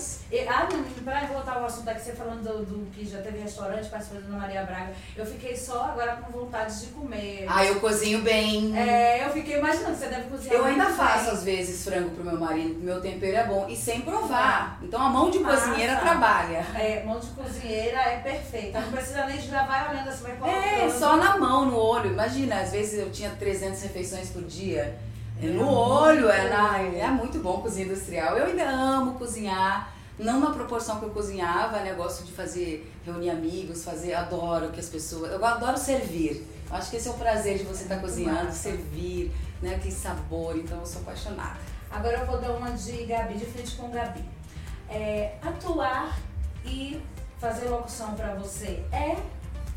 Ah, 0.48 0.66
não, 0.72 0.82
pra 1.04 1.20
voltar 1.26 1.56
ao 1.56 1.66
assunto 1.66 1.88
aqui, 1.88 2.00
você 2.00 2.12
falando 2.12 2.42
do, 2.42 2.64
do, 2.64 2.90
que 2.90 3.04
já 3.04 3.20
teve 3.20 3.38
restaurante, 3.38 3.88
participou 3.88 4.22
da 4.22 4.36
Maria 4.36 4.62
Braga, 4.64 4.92
eu 5.14 5.26
fiquei 5.26 5.54
só 5.54 5.84
agora 5.84 6.16
com 6.16 6.32
vontade 6.32 6.80
de 6.80 6.86
comer. 6.86 7.44
Ah, 7.46 7.64
eu 7.64 7.78
cozinho 7.80 8.22
bem. 8.22 8.76
É, 8.76 9.26
eu 9.26 9.30
fiquei 9.30 9.58
imaginando, 9.58 9.94
você 9.96 10.06
deve 10.06 10.28
cozinhar. 10.28 10.56
Eu 10.56 10.64
ainda 10.64 10.86
faço, 10.86 11.30
às 11.30 11.44
vezes, 11.44 11.84
frango 11.84 12.10
pro 12.10 12.24
meu 12.24 12.40
marido, 12.40 12.80
meu 12.80 13.00
tempero 13.00 13.36
é 13.36 13.44
bom. 13.44 13.66
E 13.68 13.76
sem 13.76 14.00
provar. 14.00 14.78
Então 14.82 15.00
a 15.00 15.10
mão 15.10 15.30
de 15.30 15.38
cozinheira 15.40 15.96
trabalha. 15.96 16.66
É, 16.74 17.04
mão 17.04 17.20
de 17.20 17.26
cozinheira 17.28 17.98
é 17.98 18.18
perfeita. 18.20 18.80
Não 18.80 18.90
precisa 18.90 19.26
nem 19.26 19.36
de 19.36 19.46
gravar 19.48 19.90
olhando 19.90 20.08
assim, 20.08 20.24
vai 20.38 20.84
É, 20.84 20.90
só 20.90 21.16
na 21.16 21.36
mão, 21.36 21.66
no 21.66 21.76
olho. 21.76 22.10
Imagina, 22.10 22.60
às 22.60 22.72
vezes 22.72 22.98
eu 22.98 23.10
tinha 23.10 23.30
300 23.30 23.82
refeições 23.82 24.30
por 24.30 24.42
dia. 24.42 24.98
É 25.42 25.46
no 25.46 25.68
olho, 25.68 26.28
é, 26.28 26.48
na, 26.48 26.78
é 26.80 27.08
muito 27.08 27.38
bom 27.40 27.60
cozinha 27.60 27.86
industrial. 27.86 28.36
Eu 28.36 28.46
ainda 28.46 28.68
amo 28.68 29.14
cozinhar, 29.14 29.92
não 30.18 30.38
na 30.38 30.50
proporção 30.50 31.00
que 31.00 31.06
eu 31.06 31.10
cozinhava, 31.10 31.80
né? 31.80 31.90
Eu 31.90 31.96
gosto 31.96 32.24
de 32.24 32.32
fazer, 32.32 32.92
reunir 33.04 33.30
amigos, 33.30 33.84
fazer, 33.84 34.14
adoro 34.14 34.70
que 34.70 34.78
as 34.78 34.88
pessoas. 34.88 35.32
Eu 35.32 35.44
adoro 35.44 35.76
servir. 35.76 36.46
Eu 36.70 36.76
acho 36.76 36.90
que 36.90 36.96
esse 36.96 37.08
é 37.08 37.10
o 37.10 37.14
prazer 37.14 37.58
de 37.58 37.64
você 37.64 37.82
estar 37.82 37.96
tá 37.96 38.00
cozinhando, 38.00 38.44
massa. 38.44 38.70
servir, 38.70 39.32
né? 39.60 39.74
Aquele 39.74 39.94
sabor, 39.94 40.56
então 40.56 40.78
eu 40.78 40.86
sou 40.86 41.02
apaixonada. 41.02 41.58
Agora 41.90 42.18
eu 42.18 42.26
vou 42.26 42.38
dar 42.38 42.52
uma 42.52 42.70
de 42.70 43.04
Gabi, 43.04 43.34
de 43.34 43.46
frente 43.46 43.76
com 43.76 43.90
Gabi. 43.90 44.24
É, 44.88 45.36
atuar 45.42 46.16
e 46.64 47.00
fazer 47.38 47.68
locução 47.68 48.14
pra 48.14 48.34
você 48.34 48.84
é. 48.92 49.16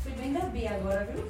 Fui 0.02 0.12
bem 0.12 0.32
Gabi 0.32 0.68
agora, 0.68 1.04
viu? 1.12 1.26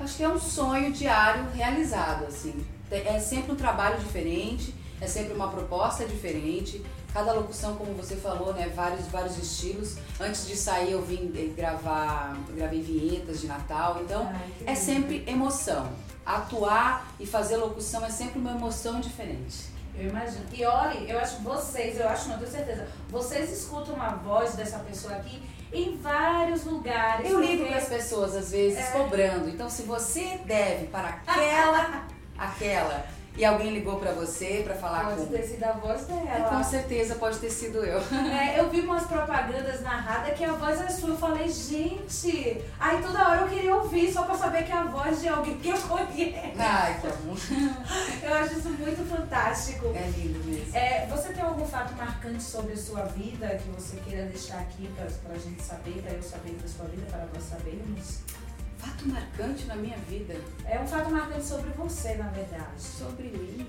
Acho 0.00 0.16
que 0.16 0.22
é 0.22 0.28
um 0.28 0.38
sonho 0.38 0.92
diário 0.92 1.46
realizado, 1.54 2.24
assim 2.24 2.75
é 2.90 3.18
sempre 3.18 3.52
um 3.52 3.56
trabalho 3.56 3.98
diferente, 3.98 4.74
é 5.00 5.06
sempre 5.06 5.32
uma 5.32 5.48
proposta 5.48 6.04
diferente. 6.04 6.84
Cada 7.12 7.32
locução, 7.32 7.76
como 7.76 7.94
você 7.94 8.16
falou, 8.16 8.52
né, 8.52 8.70
vários 8.74 9.06
vários 9.06 9.38
estilos. 9.38 9.96
Antes 10.20 10.46
de 10.46 10.56
sair 10.56 10.92
eu 10.92 11.02
vim 11.02 11.32
eh, 11.34 11.52
gravar, 11.56 12.36
gravei 12.54 12.82
vinhetas 12.82 13.40
de 13.40 13.46
Natal, 13.46 14.00
então 14.02 14.26
Ai, 14.26 14.50
é 14.66 14.74
sempre 14.74 15.24
emoção. 15.26 15.90
Atuar 16.24 17.14
e 17.18 17.26
fazer 17.26 17.56
locução 17.56 18.04
é 18.04 18.10
sempre 18.10 18.38
uma 18.38 18.50
emoção 18.52 19.00
diferente. 19.00 19.76
Eu 19.94 20.10
imagino. 20.10 20.44
E 20.52 20.64
olhe, 20.64 21.10
eu 21.10 21.18
acho 21.18 21.38
vocês, 21.38 21.98
eu 21.98 22.06
acho, 22.06 22.28
não 22.28 22.38
tenho 22.38 22.50
certeza, 22.50 22.86
vocês 23.08 23.50
escutam 23.50 24.00
a 24.00 24.10
voz 24.10 24.54
dessa 24.54 24.78
pessoa 24.80 25.14
aqui 25.14 25.42
em 25.72 25.96
vários 25.96 26.64
lugares. 26.64 27.30
Eu 27.30 27.40
ligo 27.40 27.66
para 27.66 27.78
as 27.78 27.88
pessoas 27.88 28.34
às 28.34 28.50
vezes 28.50 28.78
é... 28.78 28.90
cobrando. 28.90 29.48
Então, 29.48 29.70
se 29.70 29.82
você 29.82 30.38
deve 30.44 30.86
para 30.88 31.08
aquela 31.08 32.06
aquela 32.38 33.06
e 33.36 33.44
alguém 33.44 33.74
ligou 33.74 33.98
para 33.98 34.12
você 34.12 34.62
para 34.64 34.74
falar 34.74 35.04
pode 35.04 35.16
com... 35.16 35.26
Pode 35.26 35.38
ter 35.38 35.46
sido 35.46 35.64
a 35.64 35.72
voz 35.72 36.06
dela. 36.06 36.30
É, 36.30 36.40
com 36.48 36.64
certeza 36.64 37.14
pode 37.16 37.38
ter 37.38 37.50
sido 37.50 37.84
eu. 37.84 38.00
É, 38.30 38.58
eu 38.58 38.70
vi 38.70 38.80
umas 38.80 39.04
propagandas 39.04 39.82
narradas 39.82 40.36
que 40.38 40.42
a 40.42 40.52
voz 40.52 40.80
é 40.80 40.88
sua. 40.88 41.10
Eu 41.10 41.18
falei, 41.18 41.46
gente, 41.46 42.64
aí 42.80 43.02
toda 43.02 43.28
hora 43.28 43.42
eu 43.42 43.48
queria 43.48 43.76
ouvir 43.76 44.10
só 44.10 44.22
para 44.22 44.36
saber 44.36 44.64
que 44.64 44.72
é 44.72 44.76
a 44.76 44.84
voz 44.84 45.20
de 45.20 45.28
alguém 45.28 45.58
que 45.58 45.68
eu 45.68 45.78
conheço. 45.78 46.58
Ai, 46.58 46.98
que 46.98 47.06
amor. 47.06 47.36
eu 48.22 48.34
acho 48.34 48.58
isso 48.58 48.70
muito 48.70 49.06
fantástico. 49.06 49.86
É 49.94 50.10
lindo 50.16 50.42
mesmo. 50.42 50.74
É, 50.74 51.06
você 51.06 51.34
tem 51.34 51.42
algum 51.42 51.66
fato 51.66 51.94
marcante 51.94 52.42
sobre 52.42 52.72
a 52.72 52.76
sua 52.76 53.02
vida 53.02 53.48
que 53.48 53.68
você 53.68 53.98
queira 53.98 54.24
deixar 54.24 54.60
aqui 54.60 54.88
para 54.96 55.34
a 55.34 55.38
gente 55.38 55.62
saber, 55.62 56.02
para 56.02 56.12
eu 56.12 56.22
saber 56.22 56.52
da 56.52 56.68
sua 56.68 56.86
vida, 56.86 57.04
para 57.10 57.26
nós 57.34 57.42
sabermos? 57.42 58.45
Fato 58.86 59.08
marcante 59.08 59.64
na 59.66 59.76
minha 59.76 59.96
vida? 59.98 60.34
É 60.64 60.80
um 60.80 60.86
fato 60.86 61.10
marcante 61.10 61.44
sobre 61.44 61.70
você, 61.70 62.14
na 62.14 62.28
verdade. 62.28 62.80
Sobre 62.80 63.28
mim? 63.28 63.66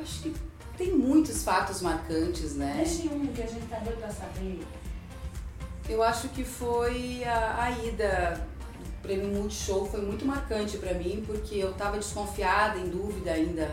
Acho 0.00 0.22
que 0.22 0.34
tem 0.76 0.92
muitos 0.92 1.44
fatos 1.44 1.82
marcantes, 1.82 2.54
né? 2.54 2.74
Deixe 2.78 3.08
um 3.08 3.26
que 3.28 3.42
a 3.42 3.46
gente 3.46 3.66
tá 3.66 3.78
doido 3.78 3.98
pra 3.98 4.10
saber. 4.10 4.62
Eu 5.88 6.02
acho 6.02 6.28
que 6.30 6.44
foi 6.44 7.22
a, 7.24 7.64
a 7.64 7.70
ida 7.70 8.46
o 8.80 9.02
prêmio 9.02 9.28
Multishow 9.28 9.84
foi 9.86 10.00
muito 10.00 10.24
marcante 10.24 10.78
para 10.78 10.94
mim, 10.94 11.24
porque 11.26 11.56
eu 11.56 11.72
tava 11.74 11.98
desconfiada, 11.98 12.78
em 12.78 12.88
dúvida 12.88 13.32
ainda 13.32 13.68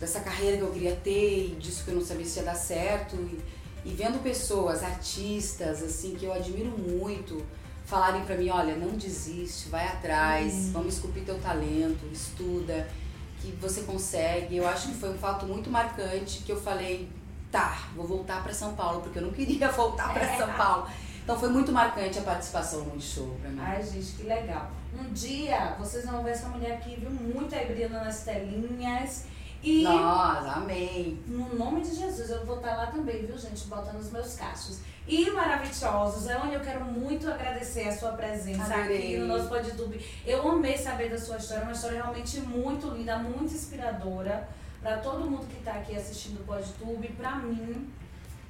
dessa 0.00 0.20
carreira 0.20 0.56
que 0.56 0.62
eu 0.62 0.70
queria 0.70 0.96
ter 0.96 1.48
e 1.48 1.56
disso 1.56 1.84
que 1.84 1.90
eu 1.90 1.94
não 1.94 2.04
sabia 2.04 2.24
se 2.24 2.38
ia 2.38 2.44
dar 2.44 2.54
certo. 2.54 3.16
E, 3.16 3.38
e 3.84 3.94
vendo 3.94 4.22
pessoas, 4.22 4.82
artistas, 4.82 5.82
assim, 5.82 6.14
que 6.14 6.24
eu 6.24 6.32
admiro 6.32 6.70
muito, 6.70 7.44
falarem 7.86 8.24
para 8.24 8.36
mim, 8.36 8.50
olha, 8.50 8.74
não 8.76 8.90
desiste, 8.90 9.68
vai 9.68 9.86
atrás, 9.86 10.52
uhum. 10.52 10.72
vamos 10.72 10.94
esculpir 10.94 11.24
teu 11.24 11.38
talento, 11.38 12.04
estuda, 12.12 12.86
que 13.40 13.52
você 13.52 13.82
consegue. 13.82 14.56
Eu 14.56 14.66
acho 14.66 14.88
que 14.88 14.94
foi 14.94 15.10
um 15.10 15.18
fato 15.18 15.46
muito 15.46 15.70
marcante 15.70 16.42
que 16.42 16.50
eu 16.50 16.60
falei, 16.60 17.08
tá, 17.50 17.88
vou 17.94 18.06
voltar 18.06 18.42
para 18.42 18.52
São 18.52 18.74
Paulo, 18.74 19.00
porque 19.00 19.18
eu 19.18 19.22
não 19.22 19.30
queria 19.32 19.70
voltar 19.70 20.12
para 20.12 20.24
é. 20.24 20.36
São 20.36 20.52
Paulo. 20.54 20.88
Então 21.22 21.38
foi 21.38 21.48
muito 21.48 21.72
marcante 21.72 22.18
a 22.18 22.22
participação 22.22 22.84
no 22.84 23.00
show 23.00 23.36
pra 23.40 23.50
mim. 23.50 23.58
Ai, 23.60 23.82
gente, 23.82 24.12
que 24.12 24.24
legal. 24.24 24.70
Um 24.98 25.12
dia 25.12 25.74
vocês 25.78 26.04
vão 26.04 26.22
ver 26.22 26.30
essa 26.30 26.48
mulher 26.48 26.74
aqui, 26.74 26.96
viu? 26.96 27.10
Muito 27.10 27.54
aí 27.54 27.66
brilhando 27.66 27.94
nas 27.94 28.22
telinhas. 28.22 29.24
E. 29.66 29.82
Nossa, 29.82 30.52
amém. 30.52 31.18
No 31.26 31.56
nome 31.56 31.80
de 31.80 31.92
Jesus, 31.92 32.30
eu 32.30 32.46
vou 32.46 32.58
estar 32.58 32.76
lá 32.76 32.86
também, 32.86 33.26
viu, 33.26 33.36
gente? 33.36 33.66
Botando 33.66 33.98
os 33.98 34.12
meus 34.12 34.36
cachos 34.36 34.78
e 35.08 35.28
maravilhosos. 35.30 36.28
É 36.28 36.38
onde 36.38 36.54
eu 36.54 36.60
quero 36.60 36.84
muito 36.84 37.28
agradecer 37.28 37.88
a 37.88 37.96
sua 37.98 38.12
presença 38.12 38.72
Adorei. 38.72 38.96
aqui 38.96 39.16
no 39.16 39.26
nosso 39.26 39.48
PodTube. 39.48 40.00
Eu 40.24 40.48
amei 40.48 40.78
saber 40.78 41.10
da 41.10 41.18
sua 41.18 41.38
história, 41.38 41.64
uma 41.64 41.72
história 41.72 42.00
realmente 42.00 42.38
muito 42.42 42.86
linda, 42.90 43.18
muito 43.18 43.52
inspiradora 43.52 44.48
para 44.80 44.98
todo 44.98 45.28
mundo 45.28 45.48
que 45.48 45.58
está 45.58 45.72
aqui 45.72 45.96
assistindo 45.96 46.42
o 46.42 46.44
PodTube, 46.44 47.08
para 47.14 47.34
mim. 47.34 47.90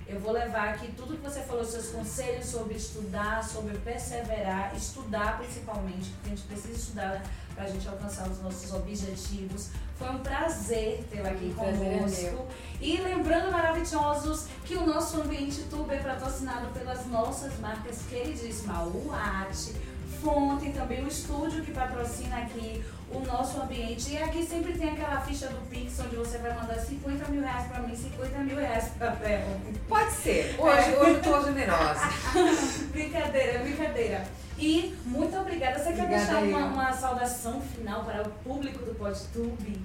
Eu 0.07 0.20
vou 0.20 0.33
levar 0.33 0.68
aqui 0.68 0.92
tudo 0.92 1.16
que 1.16 1.22
você 1.22 1.40
falou, 1.40 1.64
seus 1.64 1.88
conselhos 1.88 2.44
sobre 2.44 2.74
estudar, 2.74 3.42
sobre 3.42 3.76
perseverar, 3.79 4.76
estudar 4.76 5.38
principalmente, 5.38 6.11
porque 6.11 6.26
a 6.26 6.29
gente 6.37 6.42
precisa 6.42 6.74
estudar 6.74 7.22
para 7.55 7.64
a 7.64 7.68
gente 7.68 7.88
alcançar 7.88 8.29
os 8.29 8.40
nossos 8.42 8.72
objetivos. 8.74 9.70
Foi 9.98 10.11
um 10.11 10.18
prazer 10.18 11.04
tê-la 11.11 11.30
aqui 11.30 11.54
prazer 11.54 11.98
conosco. 11.98 12.46
É 12.80 12.85
e 12.85 12.96
lembrando, 12.98 13.50
maravilhosos, 13.50 14.46
que 14.64 14.76
o 14.76 14.87
nosso 14.87 15.20
ambiente 15.20 15.62
tubo 15.70 15.90
é 15.90 15.98
patrocinado 15.98 16.68
pelas 16.68 17.06
nossas 17.06 17.59
marcas 17.59 18.02
queridíssimas, 18.09 18.88
o 18.94 19.11
Arte, 19.11 19.74
Fonte, 20.22 20.70
também 20.70 21.04
o 21.04 21.09
estúdio 21.09 21.64
que 21.64 21.72
patrocina 21.72 22.38
aqui 22.38 22.85
o 23.11 23.20
nosso 23.20 23.61
ambiente. 23.61 24.12
E 24.12 24.18
aqui 24.18 24.44
sempre 24.44 24.72
tem 24.72 24.90
aquela 24.90 25.20
ficha 25.20 25.48
do 25.48 25.68
Pix, 25.68 25.98
onde 26.00 26.16
você 26.16 26.38
vai 26.38 26.54
mandar 26.54 26.78
50 26.78 27.28
mil 27.30 27.42
reais 27.42 27.66
para 27.68 27.80
mim, 27.80 27.96
50 27.96 28.38
mil 28.40 28.56
reais 28.56 28.88
para 28.98 29.12
Ferro. 29.12 29.61
Pode 29.88 30.12
ser. 30.12 30.56
Hoje, 30.59 30.94
é. 30.94 31.00
hoje 31.00 31.11
eu 31.12 31.22
tô 31.22 31.42
generosa. 31.44 32.00
brincadeira, 32.92 33.61
brincadeira. 33.61 34.24
E 34.59 34.95
muito 35.05 35.37
obrigada. 35.37 35.79
Você 35.79 35.92
quer 35.92 36.09
deixar 36.09 36.42
uma, 36.42 36.66
uma, 36.66 36.92
saudação 36.92 37.61
final 37.61 38.05
para 38.05 38.23
o 38.23 38.31
público 38.42 38.85
do 38.85 38.95
PodTube? 38.95 39.81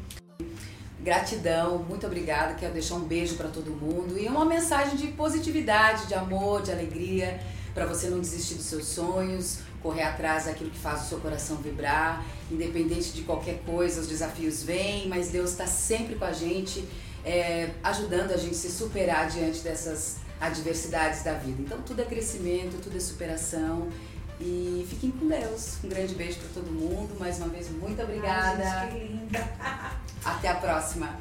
Gratidão, 0.99 1.79
muito 1.79 2.05
obrigada. 2.05 2.53
Quero 2.53 2.73
deixar 2.73 2.95
um 2.95 3.03
beijo 3.03 3.35
para 3.35 3.49
todo 3.49 3.71
mundo 3.71 4.17
e 4.17 4.27
uma 4.27 4.45
mensagem 4.45 4.95
de 4.95 5.07
positividade, 5.07 6.07
de 6.07 6.13
amor, 6.13 6.61
de 6.61 6.71
alegria, 6.71 7.39
para 7.73 7.85
você 7.85 8.09
não 8.09 8.19
desistir 8.19 8.55
dos 8.55 8.65
seus 8.65 8.85
sonhos, 8.85 9.59
correr 9.81 10.03
atrás 10.03 10.45
daquilo 10.45 10.69
que 10.69 10.79
faz 10.79 11.03
o 11.03 11.09
seu 11.09 11.19
coração 11.19 11.57
vibrar, 11.57 12.23
independente 12.49 13.11
de 13.11 13.23
qualquer 13.23 13.61
coisa, 13.65 13.99
os 13.99 14.07
desafios 14.07 14.63
vêm, 14.63 15.07
mas 15.09 15.29
Deus 15.29 15.51
está 15.51 15.65
sempre 15.65 16.15
com 16.15 16.25
a 16.25 16.31
gente, 16.31 16.87
é, 17.25 17.71
ajudando 17.83 18.31
a 18.31 18.37
gente 18.37 18.55
a 18.55 18.59
se 18.59 18.71
superar 18.71 19.27
diante 19.29 19.59
dessas 19.61 20.17
adversidades 20.39 21.23
da 21.23 21.33
vida. 21.33 21.61
Então 21.61 21.81
tudo 21.81 22.01
é 22.01 22.05
crescimento, 22.05 22.79
tudo 22.81 22.95
é 22.95 22.99
superação 22.99 23.89
e 24.41 24.85
fiquem 24.89 25.11
com 25.11 25.27
Deus. 25.27 25.77
Um 25.83 25.89
grande 25.89 26.15
beijo 26.15 26.39
para 26.39 26.49
todo 26.55 26.71
mundo. 26.71 27.15
Mais 27.19 27.37
uma 27.37 27.47
vez, 27.49 27.69
muito 27.69 28.01
obrigada. 28.01 28.63
Ai, 28.63 28.91
gente, 28.91 28.99
que 28.99 29.13
linda. 29.13 29.39
Até 30.23 30.49
a 30.49 30.55
próxima. 30.55 31.15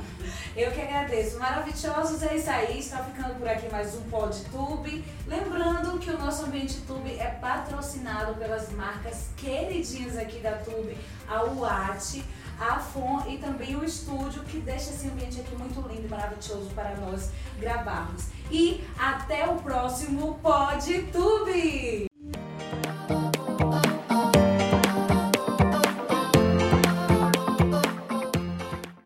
Eu 0.56 0.70
que 0.72 0.80
agradeço. 0.80 1.38
Maravilhosos, 1.38 2.22
é 2.22 2.36
isso 2.36 2.50
aí. 2.50 2.78
Está 2.78 3.04
ficando 3.04 3.38
por 3.38 3.48
aqui 3.48 3.70
mais 3.70 3.94
um 3.94 4.02
PodTube. 4.02 5.04
Lembrando 5.26 5.98
que 5.98 6.10
o 6.10 6.18
nosso 6.18 6.44
ambiente 6.44 6.80
Tube 6.86 7.10
é 7.18 7.26
patrocinado 7.26 8.34
pelas 8.34 8.70
marcas 8.72 9.28
queridinhas 9.36 10.18
aqui 10.18 10.38
da 10.40 10.52
Tube, 10.52 10.96
a 11.26 11.44
UAT, 11.44 12.22
a 12.58 12.78
FON 12.78 13.24
e 13.26 13.38
também 13.38 13.74
o 13.74 13.84
estúdio 13.84 14.42
que 14.44 14.58
deixa 14.58 14.90
esse 14.90 15.06
ambiente 15.06 15.40
aqui 15.40 15.54
muito 15.56 15.80
lindo 15.88 16.06
e 16.06 16.08
maravilhoso 16.08 16.70
para 16.74 16.94
nós 16.96 17.30
gravarmos. 17.58 18.24
E 18.50 18.84
até 18.98 19.46
o 19.46 19.56
próximo 19.56 20.38
PodTube! 20.42 22.09